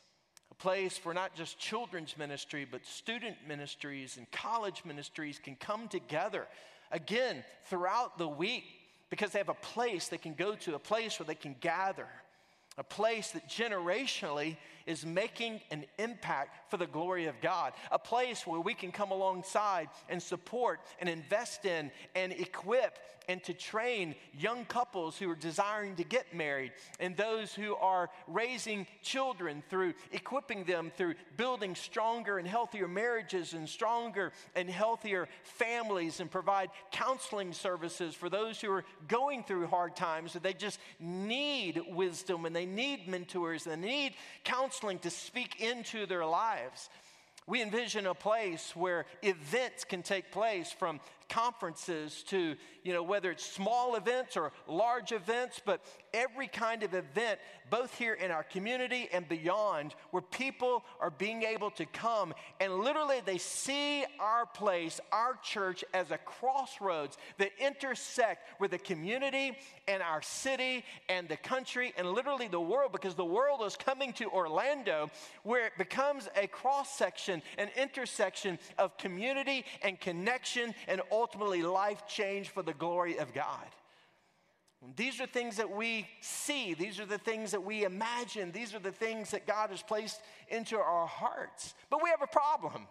[0.60, 6.48] place for not just children's ministry, but student ministries and college ministries can come together
[6.92, 8.66] again throughout the week
[9.10, 12.08] because they have a place they can go to, a place where they can gather,
[12.78, 14.58] a place that generationally
[14.90, 19.12] is making an impact for the glory of God, a place where we can come
[19.12, 22.98] alongside and support and invest in and equip
[23.30, 28.10] and to train young couples who are desiring to get married and those who are
[28.28, 35.30] raising children through equipping them through building stronger and healthier marriages and stronger and healthier
[35.44, 40.54] families and provide counseling services for those who are going through hard times that they
[40.54, 44.14] just need wisdom and they need mentors and they need
[44.80, 46.90] counseling to speak into their lives.
[47.48, 53.32] We envision a place where events can take place from conferences to, you know, whether
[53.32, 55.82] it's small events or large events, but
[56.14, 57.40] every kind of event,
[57.70, 62.74] both here in our community and beyond, where people are being able to come and
[62.80, 69.58] literally they see our place, our church, as a crossroads that intersect with the community
[69.88, 74.14] and our city and the country and literally the world because the world is coming
[74.14, 75.10] to Orlando
[75.44, 82.08] where it becomes a cross section, an intersection of community and connection and ultimately life
[82.08, 83.68] change for the glory of God.
[84.96, 86.74] These are things that we see.
[86.74, 88.52] These are the things that we imagine.
[88.52, 91.74] These are the things that God has placed into our hearts.
[91.90, 92.88] But we have a problem.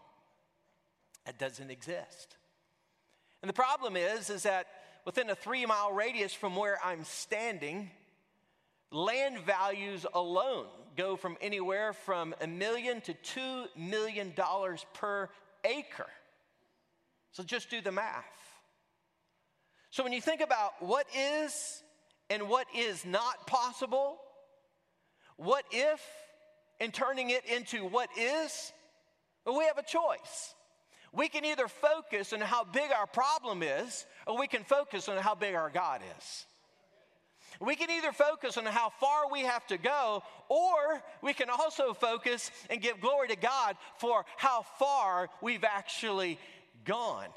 [1.27, 2.37] It doesn't exist.
[3.43, 4.67] And the problem is, is that
[5.07, 7.91] within a three mile radius from where I'm standing,
[8.91, 15.31] land values alone go from anywhere from a million to two million dollars per
[15.65, 16.09] acre.
[17.39, 18.25] So just do the math.
[19.91, 21.85] So when you think about what is
[22.29, 24.17] and what is not possible,
[25.37, 26.01] what if,
[26.81, 28.73] and turning it into what is,
[29.47, 30.57] well, we have a choice.
[31.13, 35.17] We can either focus on how big our problem is, or we can focus on
[35.19, 36.45] how big our God is.
[37.61, 41.95] We can either focus on how far we have to go, or we can also
[41.95, 46.41] focus and give glory to God for how far we've actually
[46.89, 47.29] gone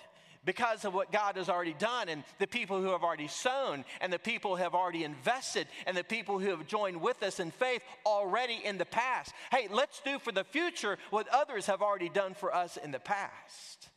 [0.44, 4.12] because of what God has already done and the people who have already sown and
[4.12, 7.52] the people who have already invested and the people who have joined with us in
[7.52, 9.34] faith already in the past.
[9.52, 13.00] Hey, let's do for the future what others have already done for us in the
[13.00, 13.90] past.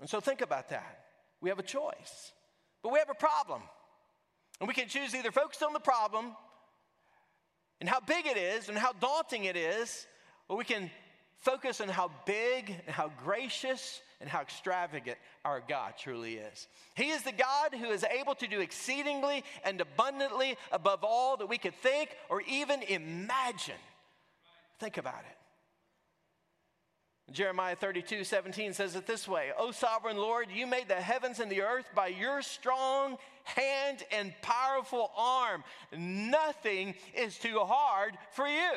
[0.00, 1.04] And so think about that.
[1.40, 2.32] We have a choice,
[2.82, 3.62] but we have a problem.
[4.58, 6.34] And we can choose either focus on the problem
[7.80, 10.06] and how big it is and how daunting it is,
[10.48, 10.90] or we can
[11.40, 16.68] focus on how big and how gracious and how extravagant our God truly is.
[16.94, 21.48] He is the God who is able to do exceedingly and abundantly above all that
[21.48, 23.74] we could think or even imagine.
[24.78, 25.36] Think about it.
[27.32, 31.50] Jeremiah 32 17 says it this way O sovereign Lord, you made the heavens and
[31.50, 35.62] the earth by your strong hand and powerful arm.
[35.96, 38.72] Nothing is too hard for you.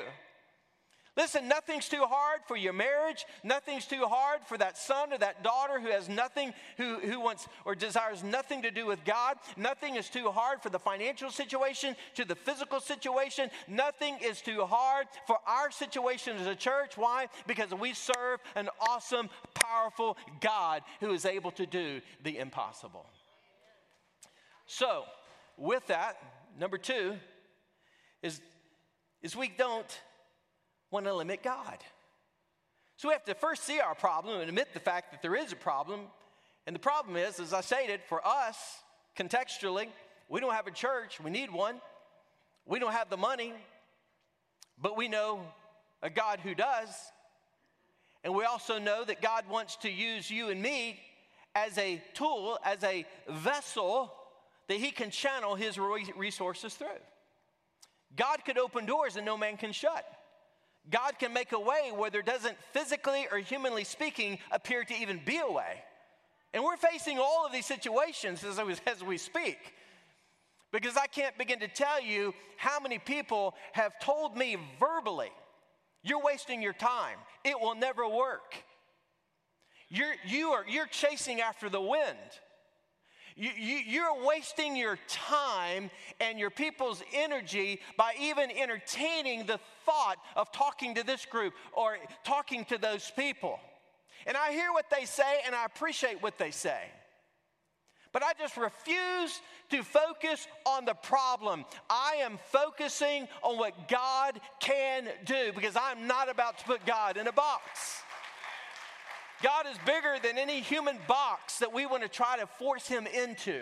[1.15, 3.25] Listen, nothing's too hard for your marriage.
[3.43, 7.47] Nothing's too hard for that son or that daughter who has nothing, who, who wants
[7.65, 9.37] or desires nothing to do with God.
[9.55, 13.51] Nothing is too hard for the financial situation, to the physical situation.
[13.67, 16.97] Nothing is too hard for our situation as a church.
[16.97, 17.27] Why?
[17.45, 23.05] Because we serve an awesome, powerful God who is able to do the impossible.
[24.65, 25.03] So,
[25.57, 26.17] with that,
[26.59, 27.17] number two
[28.23, 28.41] is,
[29.21, 30.01] is we don't
[30.93, 31.79] want to limit God.
[32.97, 35.51] So we have to first see our problem and admit the fact that there is
[35.51, 36.01] a problem.
[36.67, 38.57] And the problem is, as I stated, for us,
[39.17, 39.87] contextually,
[40.29, 41.81] we don't have a church, we need one.
[42.65, 43.53] We don't have the money,
[44.81, 45.41] but we know
[46.01, 46.87] a God who does.
[48.23, 50.99] And we also know that God wants to use you and me
[51.55, 54.13] as a tool, as a vessel
[54.69, 56.87] that He can channel His resources through.
[58.15, 60.05] God could open doors and no man can shut.
[60.89, 65.21] God can make a way where there doesn't physically or humanly speaking appear to even
[65.25, 65.81] be a way.
[66.53, 69.57] And we're facing all of these situations as, we, as we speak.
[70.71, 75.31] Because I can't begin to tell you how many people have told me verbally,
[76.03, 77.17] you're wasting your time.
[77.43, 78.55] It will never work.
[79.89, 82.17] You're, you are, you're chasing after the wind.
[83.35, 90.51] You, you're wasting your time and your people's energy by even entertaining the thought of
[90.51, 93.59] talking to this group or talking to those people.
[94.27, 96.79] And I hear what they say and I appreciate what they say.
[98.11, 99.41] But I just refuse
[99.71, 101.65] to focus on the problem.
[101.89, 107.17] I am focusing on what God can do because I'm not about to put God
[107.17, 108.02] in a box.
[109.43, 113.05] God is bigger than any human box that we want to try to force him
[113.05, 113.61] into.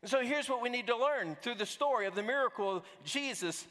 [0.00, 2.82] And so here's what we need to learn through the story of the miracle of
[3.04, 3.66] Jesus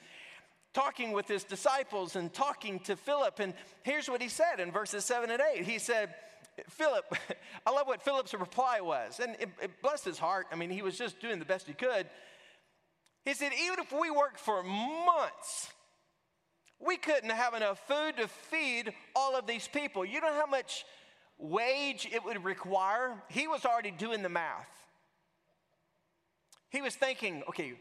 [0.73, 3.39] talking with his disciples and talking to Philip.
[3.39, 5.63] And here's what he said in verses 7 and 8.
[5.63, 6.13] He said,
[6.69, 7.05] Philip,
[7.65, 9.19] I love what Philip's reply was.
[9.21, 10.47] And it, it blessed his heart.
[10.51, 12.07] I mean, he was just doing the best he could.
[13.23, 15.71] He said, even if we worked for months,
[16.85, 20.03] we couldn't have enough food to feed all of these people.
[20.03, 20.85] You know how much
[21.37, 23.21] wage it would require?
[23.29, 24.67] He was already doing the math.
[26.69, 27.73] He was thinking, okay,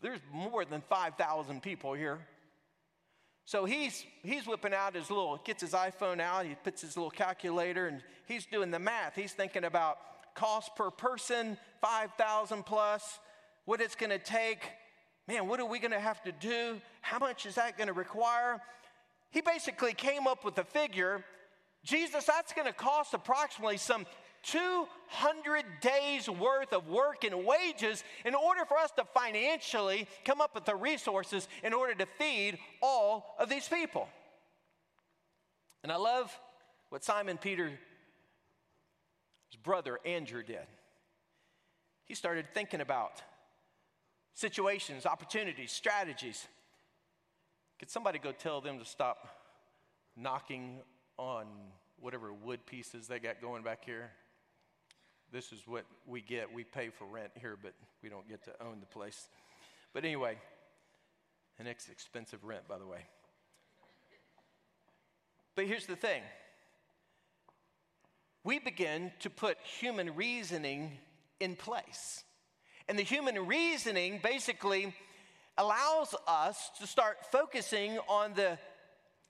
[0.00, 2.18] there's more than 5,000 people here.
[3.44, 7.10] So he's, he's whipping out his little, gets his iPhone out, he puts his little
[7.10, 9.14] calculator, and he's doing the math.
[9.14, 9.98] He's thinking about
[10.34, 13.18] cost per person, 5,000 plus,
[13.64, 14.70] what it's gonna take
[15.28, 16.80] man, what are we going to have to do?
[17.02, 18.60] How much is that going to require?
[19.30, 21.22] He basically came up with a figure
[21.84, 24.04] Jesus, that's going to cost approximately some
[24.44, 30.54] 200 days worth of work and wages in order for us to financially come up
[30.54, 34.08] with the resources in order to feed all of these people.
[35.82, 36.36] And I love
[36.90, 37.72] what Simon Peter's
[39.62, 40.66] brother Andrew did.
[42.04, 43.22] He started thinking about
[44.38, 46.46] situations, opportunities, strategies.
[47.80, 49.28] Could somebody go tell them to stop
[50.16, 50.78] knocking
[51.18, 51.46] on
[51.98, 54.12] whatever wood pieces they got going back here?
[55.32, 56.52] This is what we get.
[56.52, 59.28] We pay for rent here, but we don't get to own the place.
[59.92, 60.38] But anyway,
[61.58, 63.00] it's expensive rent, by the way.
[65.56, 66.22] But here's the thing
[68.44, 70.92] we begin to put human reasoning
[71.40, 72.22] in place.
[72.88, 74.94] And the human reasoning basically
[75.58, 78.58] allows us to start focusing on the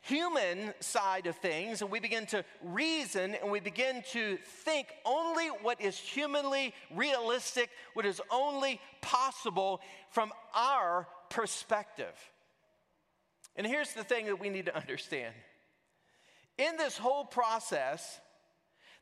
[0.03, 5.49] human side of things and we begin to reason and we begin to think only
[5.49, 12.15] what is humanly realistic, what is only possible from our perspective.
[13.57, 15.35] And here's the thing that we need to understand
[16.59, 18.21] in this whole process,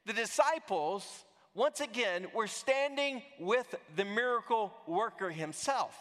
[0.07, 1.25] the disciples
[1.57, 5.97] once again, we're standing with the miracle worker himself.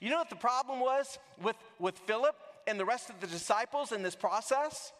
[0.00, 2.34] You know what the problem was with, with Philip
[2.66, 4.92] and the rest of the disciples in this process?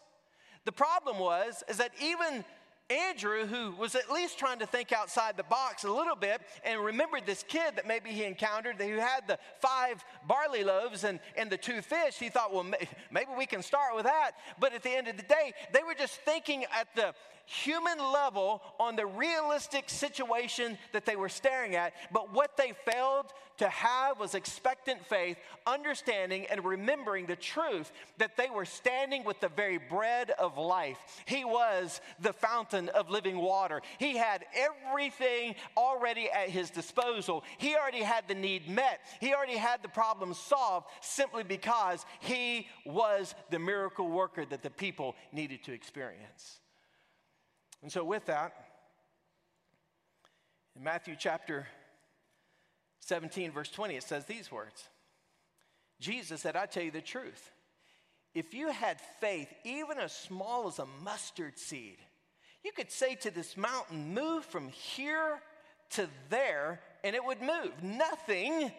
[0.65, 2.45] The problem was is that even
[2.91, 6.81] Andrew, who was at least trying to think outside the box a little bit and
[6.81, 11.51] remembered this kid that maybe he encountered who had the five barley loaves and, and
[11.51, 12.65] the two fish, he thought, well,
[13.11, 14.33] maybe we can start with that.
[14.61, 17.15] But at the end of the day, they were just thinking at the
[17.47, 21.93] human level on the realistic situation that they were staring at.
[22.13, 23.27] But what they failed
[23.59, 29.41] to have was expectant faith, understanding and remembering the truth that they were standing with
[29.41, 30.99] the very bread of life.
[31.27, 33.83] He was the fountain of living water.
[33.99, 37.45] He had everything already at his disposal.
[37.59, 39.01] He already had the need met.
[39.21, 44.71] He already had the problem solved simply because he was the miracle worker that the
[44.71, 46.59] people needed to experience.
[47.83, 48.53] And so, with that,
[50.77, 51.67] in Matthew chapter
[53.01, 54.89] 17, verse 20, it says these words
[56.01, 57.51] Jesus said, I tell you the truth.
[58.35, 61.99] If you had faith, even as small as a mustard seed,
[62.65, 65.41] you could say to this mountain, Move from here
[65.91, 67.73] to there, and it would move.
[67.83, 68.73] Nothing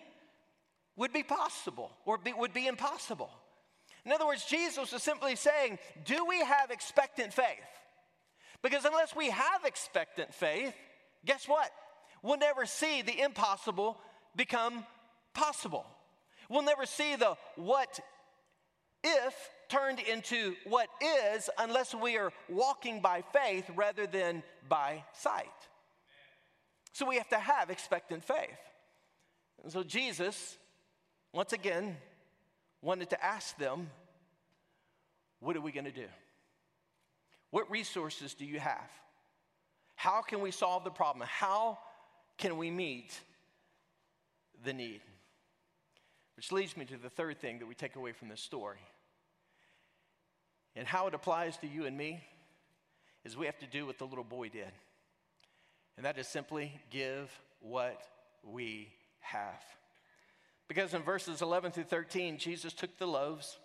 [0.95, 3.29] would be possible or be, would be impossible.
[4.05, 7.45] In other words, Jesus was simply saying, Do we have expectant faith?
[8.63, 10.73] Because unless we have expectant faith,
[11.25, 11.69] guess what?
[12.23, 13.97] We'll never see the impossible
[14.35, 14.85] become
[15.33, 15.85] possible.
[16.49, 17.99] We'll never see the what
[19.03, 19.35] if
[19.67, 25.47] turned into what is unless we are walking by faith rather than by sight.
[26.93, 28.49] So we have to have expectant faith.
[29.61, 30.57] And so Jesus,
[31.33, 31.97] once again,
[32.81, 33.89] wanted to ask them,
[35.39, 36.05] what are we going to do?
[37.53, 38.89] What resources do you have?
[39.93, 41.27] How can we solve the problem?
[41.29, 41.77] How
[42.39, 43.13] can we meet
[44.65, 45.01] the need?
[46.35, 48.79] Which leads me to the third thing that we take away from this story.
[50.75, 52.23] And how it applies to you and me
[53.23, 54.71] is we have to do what the little boy did.
[55.95, 58.01] and that is simply give what
[58.43, 59.63] we have.
[60.67, 63.59] Because in verses 11 through 13, Jesus took the loaves,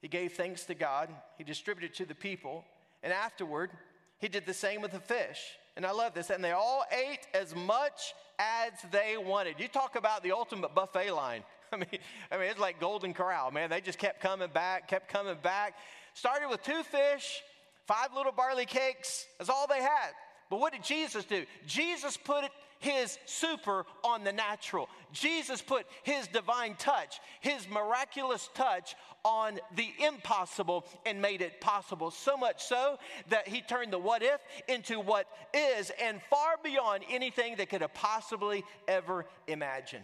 [0.00, 2.64] he gave thanks to God, he distributed to the people,
[3.04, 3.70] and afterward,
[4.18, 5.38] he did the same with the fish.
[5.76, 6.30] And I love this.
[6.30, 9.56] And they all ate as much as they wanted.
[9.58, 11.44] You talk about the ultimate buffet line.
[11.72, 11.86] I mean,
[12.32, 13.70] I mean, it's like Golden Corral, man.
[13.70, 15.74] They just kept coming back, kept coming back.
[16.14, 17.42] Started with two fish,
[17.86, 19.26] five little barley cakes.
[19.38, 20.12] That's all they had.
[20.48, 21.44] But what did Jesus do?
[21.66, 22.44] Jesus put
[22.84, 24.88] his super on the natural.
[25.12, 32.10] Jesus put his divine touch, his miraculous touch on the impossible and made it possible.
[32.10, 32.98] So much so
[33.30, 37.80] that he turned the what if into what is and far beyond anything that could
[37.80, 40.02] have possibly ever imagined.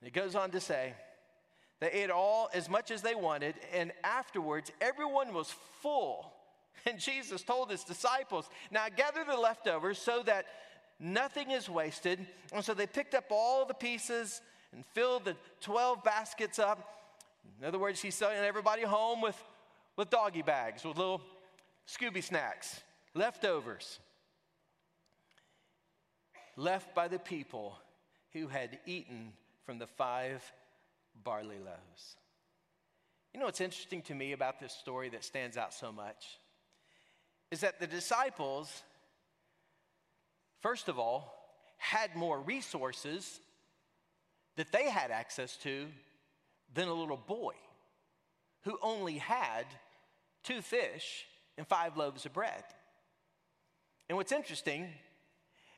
[0.00, 0.94] And it goes on to say,
[1.78, 6.32] they ate all as much as they wanted, and afterwards everyone was full.
[6.84, 10.46] And Jesus told his disciples, Now gather the leftovers so that
[11.02, 12.26] nothing is wasted.
[12.52, 14.40] And so they picked up all the pieces
[14.72, 17.00] and filled the 12 baskets up.
[17.60, 19.36] In other words, he's sending everybody home with,
[19.96, 21.20] with doggy bags, with little
[21.86, 22.80] Scooby snacks,
[23.14, 23.98] leftovers,
[26.56, 27.76] left by the people
[28.32, 29.32] who had eaten
[29.66, 30.42] from the five
[31.24, 32.16] barley loaves.
[33.34, 36.38] You know what's interesting to me about this story that stands out so much?
[37.50, 38.82] Is that the disciples
[40.62, 41.34] first of all,
[41.76, 43.40] had more resources
[44.56, 45.86] that they had access to
[46.74, 47.54] than a little boy
[48.62, 49.64] who only had
[50.44, 51.26] two fish
[51.58, 52.62] and five loaves of bread.
[54.08, 54.88] And what's interesting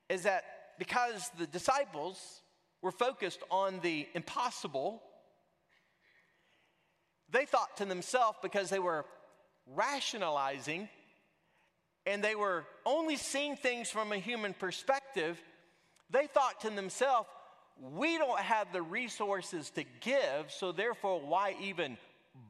[0.08, 0.44] is that
[0.78, 2.42] because the disciples
[2.82, 5.02] were focused on the impossible,
[7.30, 9.06] they thought to themselves because they were
[9.74, 10.88] rationalizing
[12.06, 15.40] and they were only seeing things from a human perspective,
[16.10, 17.28] they thought to themselves,
[17.80, 21.96] we don't have the resources to give, so therefore, why even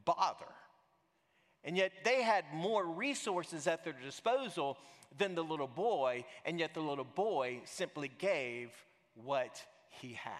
[0.03, 0.45] bother?
[1.63, 4.77] And yet they had more resources at their disposal
[5.17, 8.71] than the little boy, and yet the little boy simply gave
[9.15, 10.33] what he had.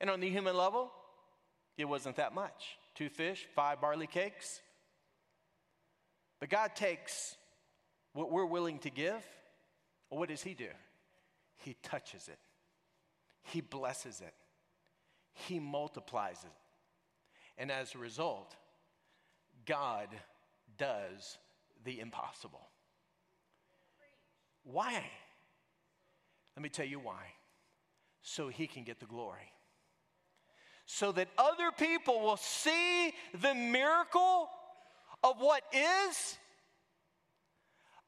[0.00, 0.90] And on the human level,
[1.78, 4.60] it wasn't that much two fish, five barley cakes.
[6.42, 7.36] But God takes
[8.14, 9.24] what we're willing to give,
[10.08, 10.70] what does He do?
[11.58, 12.40] He touches it,
[13.44, 14.34] He blesses it,
[15.34, 16.50] He multiplies it.
[17.58, 18.56] And as a result,
[19.66, 20.08] God
[20.76, 21.38] does
[21.84, 22.66] the impossible.
[24.64, 25.00] Why?
[26.56, 27.22] Let me tell you why.
[28.22, 29.52] So He can get the glory.
[30.86, 34.48] So that other people will see the miracle
[35.22, 36.38] of what is,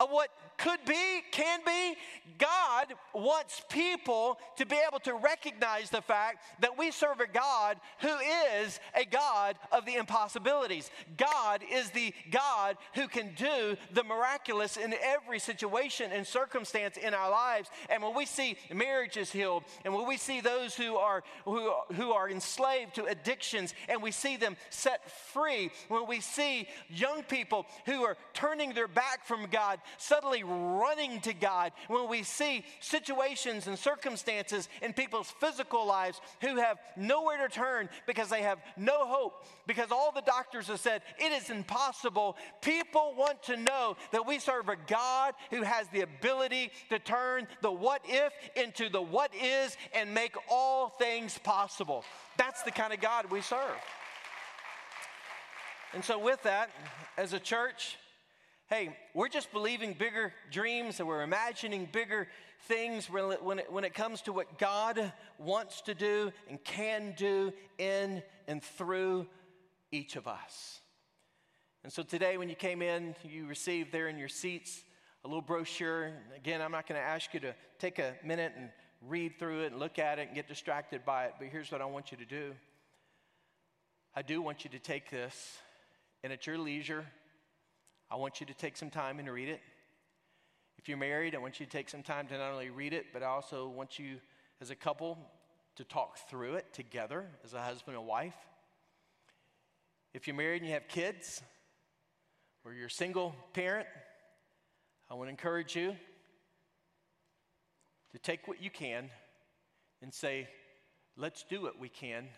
[0.05, 1.96] of what could be, can be.
[2.38, 7.76] God wants people to be able to recognize the fact that we serve a God
[8.00, 8.14] who
[8.62, 10.90] is a God of the impossibilities.
[11.16, 17.14] God is the God who can do the miraculous in every situation and circumstance in
[17.14, 17.68] our lives.
[17.88, 22.12] And when we see marriages healed, and when we see those who are who, who
[22.12, 27.66] are enslaved to addictions and we see them set free, when we see young people
[27.86, 33.66] who are turning their back from God suddenly running to God, when we see situations
[33.66, 39.07] and circumstances in people's physical lives who have nowhere to turn because they have no
[39.07, 44.26] hope, because all the doctors have said it is impossible, people want to know that
[44.26, 49.03] we serve a God who has the ability to turn the what if into the
[49.03, 52.05] what is and make all things possible.
[52.36, 53.78] That's the kind of God we serve.
[55.92, 56.70] And so, with that,
[57.16, 57.99] as a church,
[58.68, 62.26] hey, we're just believing bigger dreams and we're imagining bigger
[62.62, 67.52] things when it, when it comes to what God wants to do and can do
[67.78, 69.26] in and through
[69.92, 70.80] each of us.
[71.82, 74.82] And so today, when you came in, you received there in your seats
[75.24, 76.12] a little brochure.
[76.36, 78.70] Again, I'm not going to ask you to take a minute and
[79.06, 81.80] read through it and look at it and get distracted by it, but here's what
[81.80, 82.54] I want you to do.
[84.14, 85.58] I do want you to take this,
[86.22, 87.04] and at your leisure,
[88.14, 89.60] I want you to take some time and read it.
[90.78, 93.06] If you're married, I want you to take some time to not only read it,
[93.12, 94.18] but I also want you
[94.60, 95.18] as a couple
[95.74, 98.36] to talk through it together as a husband and wife.
[100.12, 101.42] If you're married and you have kids,
[102.64, 103.88] or you're a single parent,
[105.10, 105.96] I want to encourage you
[108.12, 109.10] to take what you can
[110.02, 110.46] and say,
[111.16, 112.28] let's do what we can,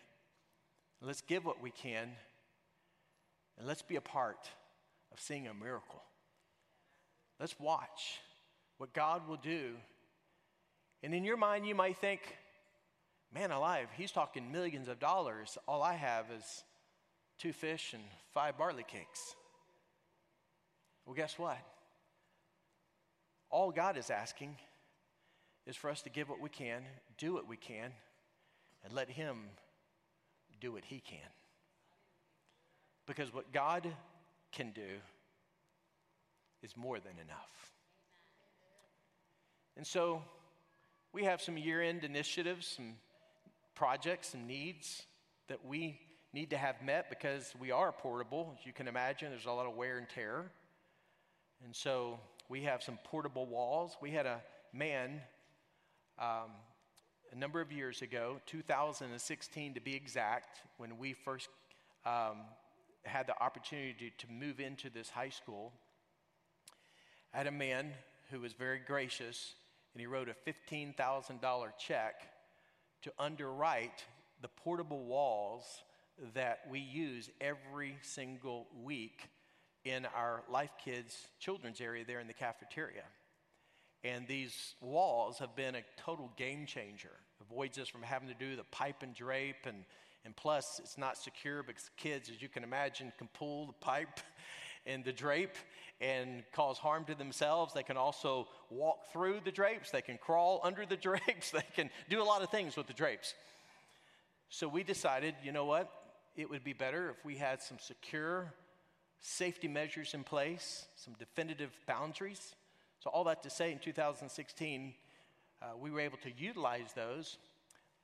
[1.02, 2.12] let's give what we can,
[3.58, 4.48] and let's be a part
[5.16, 6.02] of seeing a miracle.
[7.40, 8.20] Let's watch
[8.76, 9.72] what God will do.
[11.02, 12.20] And in your mind, you might think,
[13.32, 15.56] man alive, he's talking millions of dollars.
[15.66, 16.64] All I have is
[17.38, 18.02] two fish and
[18.34, 19.34] five barley cakes.
[21.06, 21.58] Well, guess what?
[23.48, 24.56] All God is asking
[25.66, 26.82] is for us to give what we can,
[27.16, 27.92] do what we can,
[28.84, 29.44] and let Him
[30.60, 31.18] do what He can.
[33.06, 33.86] Because what God
[34.56, 35.00] can do
[36.62, 37.72] is more than enough.
[39.76, 40.22] And so
[41.12, 42.94] we have some year end initiatives, some
[43.74, 45.02] projects, some needs
[45.48, 46.00] that we
[46.32, 48.56] need to have met because we are portable.
[48.58, 50.50] As you can imagine, there's a lot of wear and tear.
[51.62, 53.96] And so we have some portable walls.
[54.00, 54.40] We had a
[54.72, 55.20] man
[56.18, 56.50] um,
[57.30, 61.48] a number of years ago, 2016 to be exact, when we first
[62.06, 62.38] um,
[63.06, 65.72] had the opportunity to, to move into this high school.
[67.34, 67.92] I had a man
[68.30, 69.54] who was very gracious,
[69.94, 72.14] and he wrote a $15,000 check
[73.02, 74.04] to underwrite
[74.42, 75.82] the portable walls
[76.34, 79.28] that we use every single week
[79.84, 83.04] in our Life Kids children's area there in the cafeteria.
[84.02, 87.10] And these walls have been a total game changer.
[87.50, 89.84] Avoids us from having to do the pipe and drape, and,
[90.24, 94.20] and plus, it's not secure because kids, as you can imagine, can pull the pipe
[94.86, 95.56] and the drape
[96.00, 97.72] and cause harm to themselves.
[97.72, 101.90] They can also walk through the drapes, they can crawl under the drapes, they can
[102.08, 103.34] do a lot of things with the drapes.
[104.48, 105.90] So we decided, you know what?
[106.36, 108.52] It would be better if we had some secure
[109.20, 112.54] safety measures in place, some definitive boundaries.
[113.00, 114.94] So, all that to say, in 2016,
[115.66, 117.38] uh, we were able to utilize those,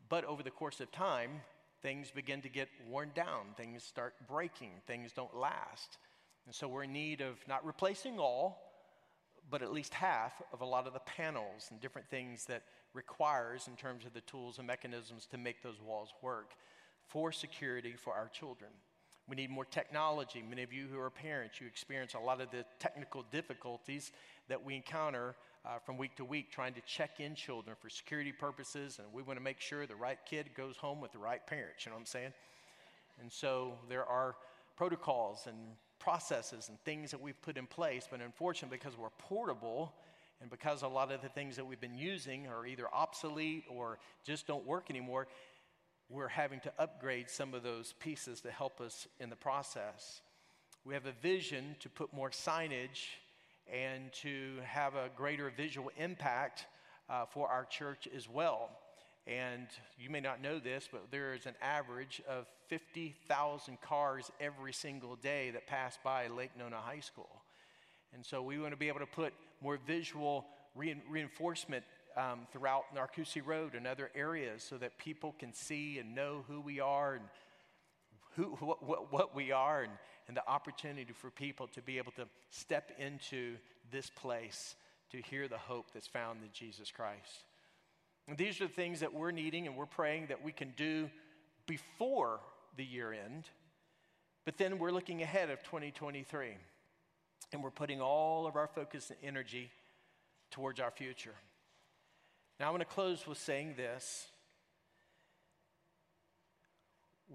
[0.09, 1.31] but over the course of time,
[1.81, 5.99] things begin to get worn down, things start breaking, things don't last.
[6.47, 8.59] And so, we're in need of not replacing all,
[9.49, 12.63] but at least half of a lot of the panels and different things that
[12.95, 16.55] requires in terms of the tools and mechanisms to make those walls work
[17.07, 18.71] for security for our children.
[19.29, 20.43] We need more technology.
[20.47, 24.11] Many of you who are parents, you experience a lot of the technical difficulties
[24.49, 28.33] that we encounter uh, from week to week trying to check in children for security
[28.33, 31.47] purposes, and we want to make sure the right kid goes home with the right
[31.47, 31.85] parents.
[31.85, 32.33] You know what I'm saying?
[33.21, 34.35] And so there are
[34.77, 35.57] protocols and
[35.99, 39.93] processes and things that we've put in place, but unfortunately, because we're portable
[40.41, 44.01] and because a lot of the things that we've been using are either obsolete or
[44.25, 45.29] just don't work anymore,
[46.09, 50.21] we're having to upgrade some of those pieces to help us in the process.
[50.85, 53.07] We have a vision to put more signage
[53.73, 56.67] and to have a greater visual impact
[57.09, 58.71] uh, for our church as well.
[59.27, 59.67] And
[59.99, 65.17] you may not know this, but there is an average of 50,000 cars every single
[65.17, 67.43] day that pass by Lake Nona High School.
[68.13, 70.45] And so we want to be able to put more visual
[70.75, 71.85] reinforcement
[72.17, 76.61] um, throughout Narcoossee Road and other areas so that people can see and know who
[76.61, 77.25] we are and
[78.37, 79.93] who, what, what, what we are and,
[80.29, 83.57] and the opportunity for people to be able to step into
[83.91, 84.77] this place
[85.11, 87.45] to hear the hope that's found in Jesus Christ.
[88.29, 91.11] And these are the things that we're needing and we're praying that we can do
[91.67, 92.41] before
[92.77, 93.49] the year end.
[94.45, 96.57] But then we're looking ahead of 2023
[97.53, 99.71] and we're putting all of our focus and energy
[100.51, 101.35] towards our future.
[102.59, 104.29] Now, I want to close with saying this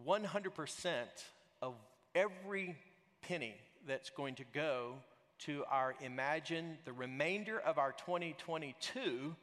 [0.05, 0.95] 100%
[1.61, 1.75] of
[2.17, 2.75] every
[3.21, 3.55] penny
[3.87, 4.95] that's going to go
[5.39, 9.35] to our Imagine, the remainder of our 2022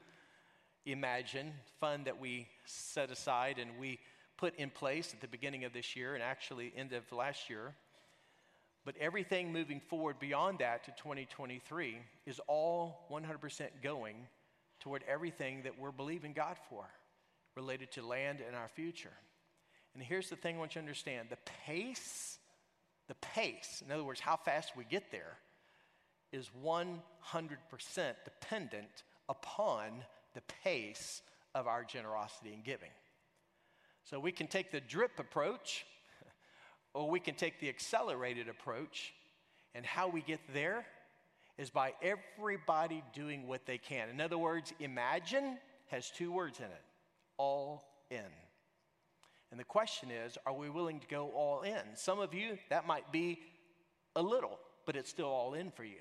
[0.87, 3.99] Imagine fund that we set aside and we
[4.37, 7.75] put in place at the beginning of this year and actually end of last year.
[8.85, 14.16] But everything moving forward beyond that to 2023 is all 100% going
[14.81, 16.85] toward everything that we're believing God for
[17.55, 19.14] related to land and our future.
[19.95, 22.39] And here's the thing I want you to understand the pace,
[23.09, 25.38] the pace, in other words, how fast we get there,
[26.32, 26.98] is 100%
[28.24, 31.22] dependent upon the pace
[31.55, 32.90] of our generosity and giving.
[34.02, 35.86] So we can take the drip approach,
[36.94, 39.14] or we can take the accelerated approach,
[39.74, 40.84] and how we get there
[41.57, 44.09] is by everybody doing what they can.
[44.09, 46.82] In other words, imagine has two words in it
[47.36, 48.43] all in.
[49.55, 51.78] And the question is, are we willing to go all in?
[51.94, 53.38] Some of you, that might be
[54.16, 56.00] a little, but it's still all in for you.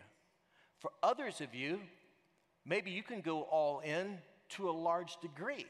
[0.79, 1.79] For others of you,
[2.65, 4.17] maybe you can go all in
[4.55, 5.67] to a large degree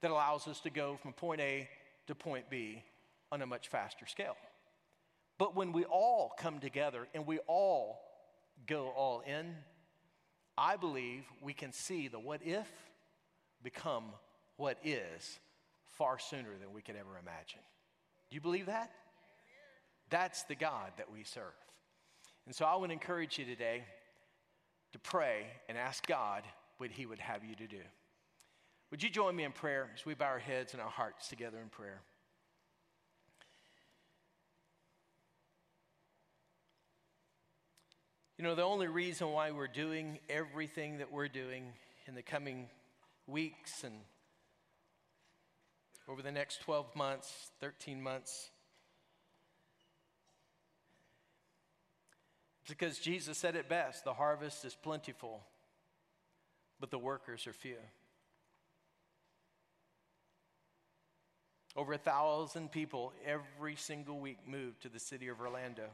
[0.00, 1.68] that allows us to go from point A
[2.06, 2.82] to point B
[3.30, 4.38] on a much faster scale.
[5.36, 8.00] But when we all come together and we all
[8.66, 9.54] go all in,
[10.56, 12.68] I believe we can see the what if
[13.62, 14.04] become
[14.56, 15.38] what is
[15.96, 17.60] far sooner than we could ever imagine.
[18.30, 18.90] Do you believe that?
[20.10, 21.54] That's the God that we serve.
[22.46, 23.82] And so I would encourage you today
[24.92, 26.42] to pray and ask God
[26.78, 27.82] what He would have you to do.
[28.90, 31.58] Would you join me in prayer as we bow our heads and our hearts together
[31.60, 32.02] in prayer?
[38.38, 41.72] You know, the only reason why we're doing everything that we're doing
[42.06, 42.68] in the coming
[43.26, 43.94] weeks and
[46.08, 48.50] over the next 12 months, 13 months,
[52.68, 55.42] because Jesus said it best the harvest is plentiful,
[56.80, 57.76] but the workers are few.
[61.76, 65.88] Over a thousand people every single week move to the city of Orlando.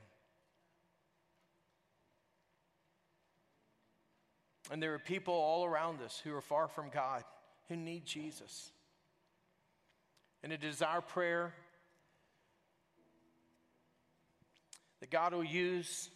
[4.71, 7.25] And there are people all around us who are far from God,
[7.69, 8.71] who need Jesus.
[10.43, 11.55] And it is our prayer
[15.01, 16.11] that God will use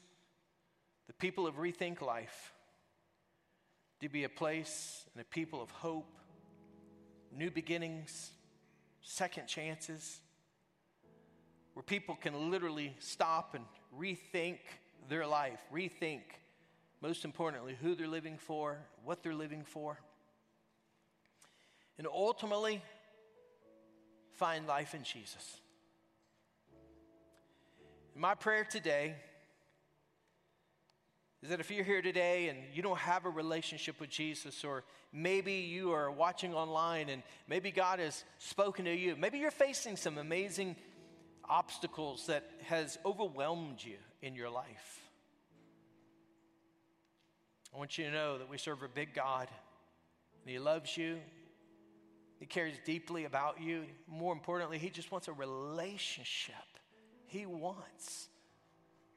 [1.07, 2.53] the people of Rethink Life
[4.01, 6.19] to be a place and a people of hope,
[7.33, 8.33] new beginnings,
[9.01, 10.21] second chances,
[11.75, 13.65] where people can literally stop and
[13.97, 14.59] rethink
[15.09, 16.23] their life, rethink
[17.01, 19.99] most importantly, who they're living for, what they're living for,
[21.99, 22.83] and ultimately
[24.37, 25.61] find life in Jesus.
[28.15, 29.15] My prayer today
[31.43, 34.85] is that if you're here today and you don't have a relationship with Jesus, or
[35.13, 39.97] maybe you are watching online and maybe God has spoken to you, maybe you're facing
[39.97, 40.77] some amazing
[41.49, 45.01] obstacles that has overwhelmed you in your life.
[47.75, 49.49] I want you to know that we serve a big God,
[50.43, 51.19] and He loves you.
[52.39, 53.85] He cares deeply about you.
[54.07, 56.55] More importantly, He just wants a relationship.
[57.27, 58.29] He wants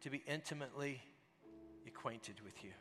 [0.01, 1.01] to be intimately
[1.85, 2.71] acquainted with you.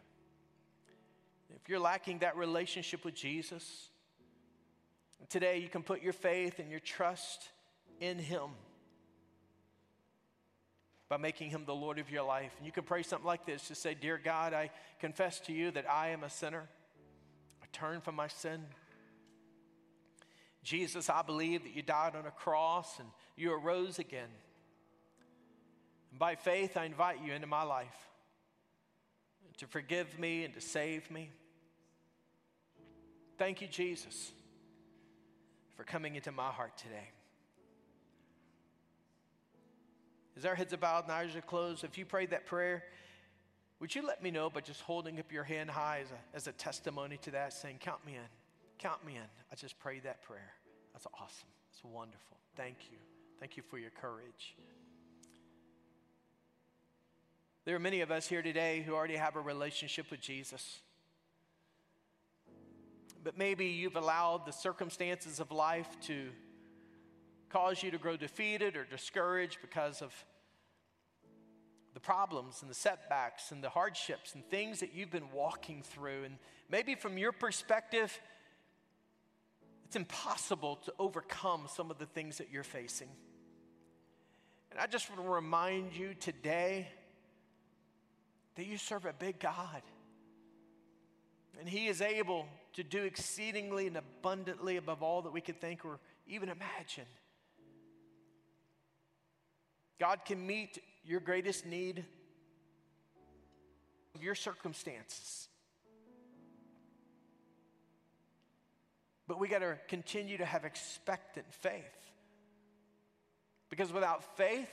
[1.55, 3.89] If you're lacking that relationship with Jesus,
[5.29, 7.49] today you can put your faith and your trust
[8.01, 8.51] in Him
[11.09, 12.53] by making him the Lord of your life.
[12.59, 14.71] And you can pray something like this just say, Dear God, I
[15.01, 16.69] confess to you that I am a sinner.
[17.63, 18.65] I turn from my sin.
[20.63, 24.29] Jesus, I believe that you died on a cross and you arose again.
[26.11, 27.97] And by faith, I invite you into my life
[29.59, 31.31] to forgive me and to save me.
[33.39, 34.33] Thank you, Jesus,
[35.77, 37.11] for coming into my heart today.
[40.37, 42.85] As our heads are bowed and eyes are closed, if you prayed that prayer,
[43.81, 46.47] would you let me know by just holding up your hand high as a, as
[46.47, 48.21] a testimony to that, saying, Count me in,
[48.79, 49.29] count me in.
[49.53, 50.53] I just prayed that prayer.
[50.93, 51.49] That's awesome.
[51.71, 52.37] That's wonderful.
[52.57, 52.99] Thank you.
[53.41, 54.57] Thank you for your courage.
[57.65, 60.81] There are many of us here today who already have a relationship with Jesus.
[63.23, 66.29] But maybe you've allowed the circumstances of life to
[67.51, 70.13] cause you to grow defeated or discouraged because of
[71.95, 76.25] the problems and the setbacks and the hardships and things that you've been walking through.
[76.25, 76.39] And
[76.71, 78.19] maybe from your perspective,
[79.89, 83.09] it's impossible to overcome some of the things that you're facing.
[84.71, 86.89] And I just want to remind you today
[88.57, 89.81] that you serve a big God.
[91.59, 95.87] And He is able to do exceedingly and abundantly above all that we could think
[95.87, 97.07] or even imagine.
[99.99, 102.05] God can meet your greatest need
[104.15, 105.48] of your circumstances.
[109.29, 111.83] But we got to continue to have expectant faith.
[113.69, 114.71] Because without faith,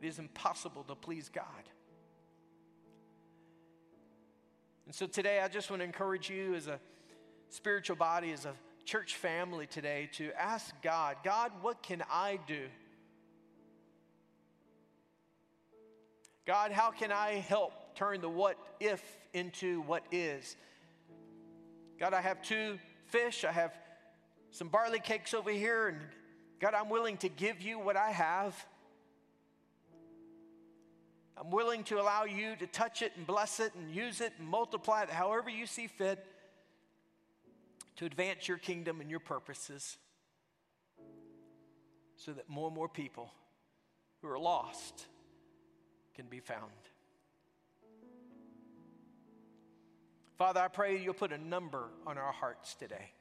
[0.00, 1.44] it is impossible to please God.
[4.86, 6.78] And so today, I just want to encourage you as a
[7.50, 12.68] spiritual body, as a church family today, to ask God, God, what can I do?
[16.46, 19.02] God, how can I help turn the what if
[19.34, 20.56] into what is?
[21.98, 22.78] God, I have two
[23.08, 23.74] fish, I have
[24.58, 25.98] some barley cakes over here, and
[26.58, 28.56] God, I'm willing to give you what I have.
[31.36, 34.48] I'm willing to allow you to touch it and bless it and use it and
[34.48, 36.26] multiply it however you see fit
[37.98, 39.96] to advance your kingdom and your purposes
[42.16, 43.30] so that more and more people
[44.22, 45.06] who are lost
[46.16, 46.72] can be found.
[50.36, 53.12] Father, I pray you'll put a number on our hearts today.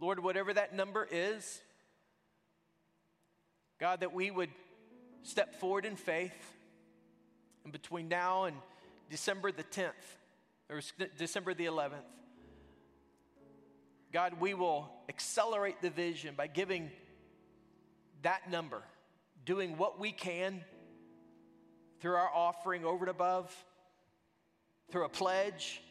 [0.00, 1.60] Lord, whatever that number is,
[3.80, 4.50] God, that we would
[5.22, 6.36] step forward in faith.
[7.64, 8.56] And between now and
[9.10, 9.90] December the 10th,
[10.70, 10.80] or
[11.16, 12.04] December the 11th,
[14.12, 16.90] God, we will accelerate the vision by giving
[18.22, 18.82] that number,
[19.44, 20.64] doing what we can
[22.00, 23.54] through our offering over and above,
[24.90, 25.82] through a pledge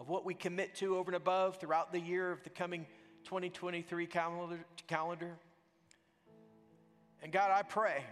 [0.00, 2.86] of what we commit to over and above throughout the year of the coming
[3.24, 5.38] 2023 calendar.
[7.22, 8.02] And God, I pray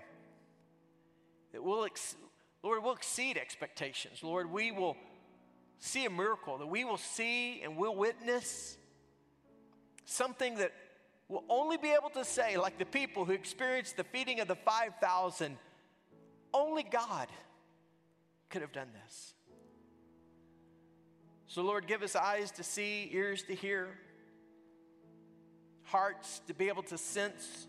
[1.53, 2.15] that we'll, ex-
[2.63, 4.23] Lord, we'll exceed expectations.
[4.23, 4.99] Lord, we will
[5.79, 8.77] see a miracle, that we will see and we'll witness
[10.05, 10.73] something that
[11.29, 14.57] we'll only be able to say, like the people who experienced the feeding of the
[14.57, 15.57] 5,000,
[16.53, 17.29] only God
[18.51, 19.35] could have done this.
[21.49, 23.89] So, Lord, give us eyes to see, ears to hear,
[25.85, 27.67] hearts to be able to sense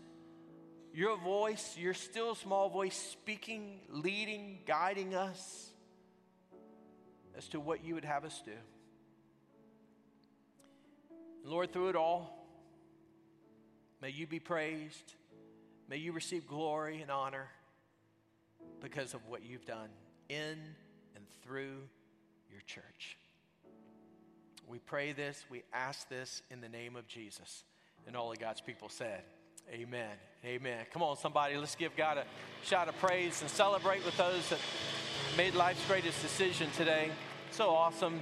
[0.92, 5.70] your voice, your still small voice speaking, leading, guiding us
[7.34, 8.52] as to what you would have us do.
[11.42, 12.46] Lord, through it all,
[14.02, 15.14] may you be praised.
[15.88, 17.48] May you receive glory and honor
[18.82, 19.88] because of what you've done
[20.28, 20.58] in
[21.16, 21.78] and through
[22.50, 23.16] your church.
[24.80, 27.64] We pray this, we ask this in the name of Jesus.
[28.06, 29.24] And all of God's people said,
[29.70, 30.16] Amen.
[30.42, 30.86] Amen.
[30.90, 32.24] Come on, somebody, let's give God a
[32.64, 34.58] shout of praise and celebrate with those that
[35.36, 37.10] made life's greatest decision today.
[37.50, 38.20] So awesome.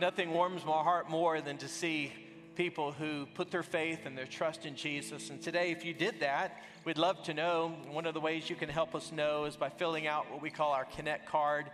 [0.00, 2.14] Nothing warms my heart more than to see
[2.54, 5.28] people who put their faith and their trust in Jesus.
[5.28, 7.74] And today, if you did that, we'd love to know.
[7.90, 10.48] One of the ways you can help us know is by filling out what we
[10.48, 11.70] call our Connect card.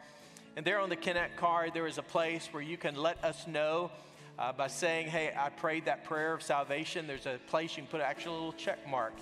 [0.56, 3.46] And there on the Connect card, there is a place where you can let us
[3.46, 3.92] know
[4.38, 7.06] uh, by saying, Hey, I prayed that prayer of salvation.
[7.06, 9.14] There's a place you can put an actual little check mark.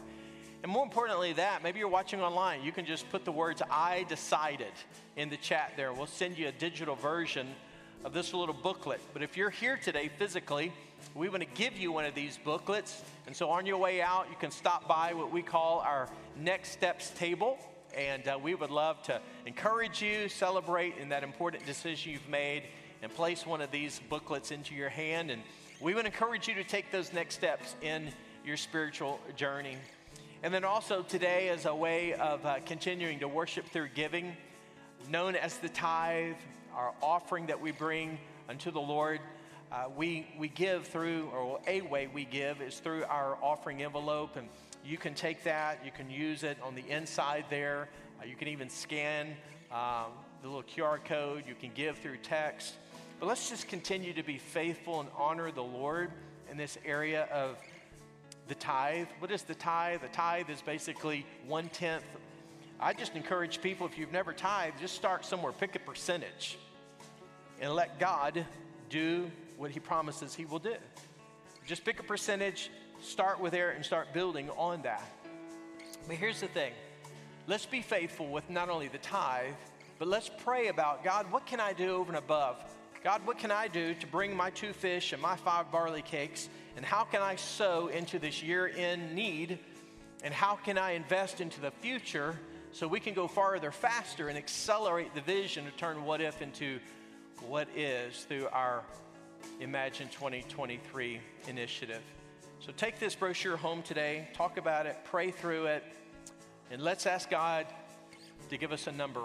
[0.63, 4.05] And more importantly, that maybe you're watching online, you can just put the words I
[4.09, 4.73] decided
[5.15, 5.93] in the chat there.
[5.93, 7.49] We'll send you a digital version
[8.03, 9.01] of this little booklet.
[9.13, 10.73] But if you're here today physically,
[11.15, 13.03] we want to give you one of these booklets.
[13.27, 16.09] And so on your way out, you can stop by what we call our
[16.39, 17.59] next steps table.
[17.95, 22.65] And uh, we would love to encourage you, celebrate in that important decision you've made,
[23.05, 25.31] and place one of these booklets into your hand.
[25.31, 25.43] And
[25.79, 28.11] we would encourage you to take those next steps in
[28.47, 29.77] your spiritual journey.
[30.43, 34.35] And then also today, as a way of uh, continuing to worship through giving,
[35.11, 36.37] known as the tithe,
[36.75, 39.21] our offering that we bring unto the Lord.
[39.71, 44.37] Uh, we, we give through, or a way we give is through our offering envelope,
[44.37, 44.49] and
[44.83, 47.89] you can take that, you can use it on the inside there.
[48.21, 49.37] Uh, you can even scan
[49.71, 52.75] um, the little QR code, you can give through text.
[53.21, 56.11] But let's just continue to be faithful and honor the Lord
[56.51, 57.57] in this area of
[58.49, 59.07] the tithe.
[59.19, 60.03] What is the tithe?
[60.03, 62.05] The tithe is basically one tenth.
[62.81, 66.59] I just encourage people, if you've never tithed, just start somewhere, pick a percentage,
[67.61, 68.45] and let God
[68.91, 70.75] do what he promises he will do.
[71.67, 75.09] Just pick a percentage, start with there, and start building on that.
[76.07, 76.73] But here's the thing
[77.47, 79.55] let's be faithful with not only the tithe,
[79.99, 82.63] but let's pray about God, what can I do over and above?
[83.05, 86.49] God, what can I do to bring my two fish and my five barley cakes?
[86.75, 89.59] And how can I sow into this year in need?
[90.23, 92.35] And how can I invest into the future
[92.73, 96.81] so we can go farther faster and accelerate the vision to turn what if into
[97.47, 98.83] what is through our
[99.61, 102.01] Imagine 2023 initiative.
[102.61, 105.85] So take this brochure home today, talk about it, pray through it,
[106.71, 107.67] and let's ask God
[108.49, 109.21] to give us a number.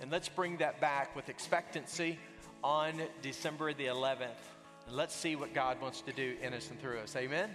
[0.00, 2.18] And let's bring that back with expectancy
[2.66, 4.42] on December the 11th.
[4.90, 7.14] Let's see what God wants to do in us and through us.
[7.14, 7.48] Amen.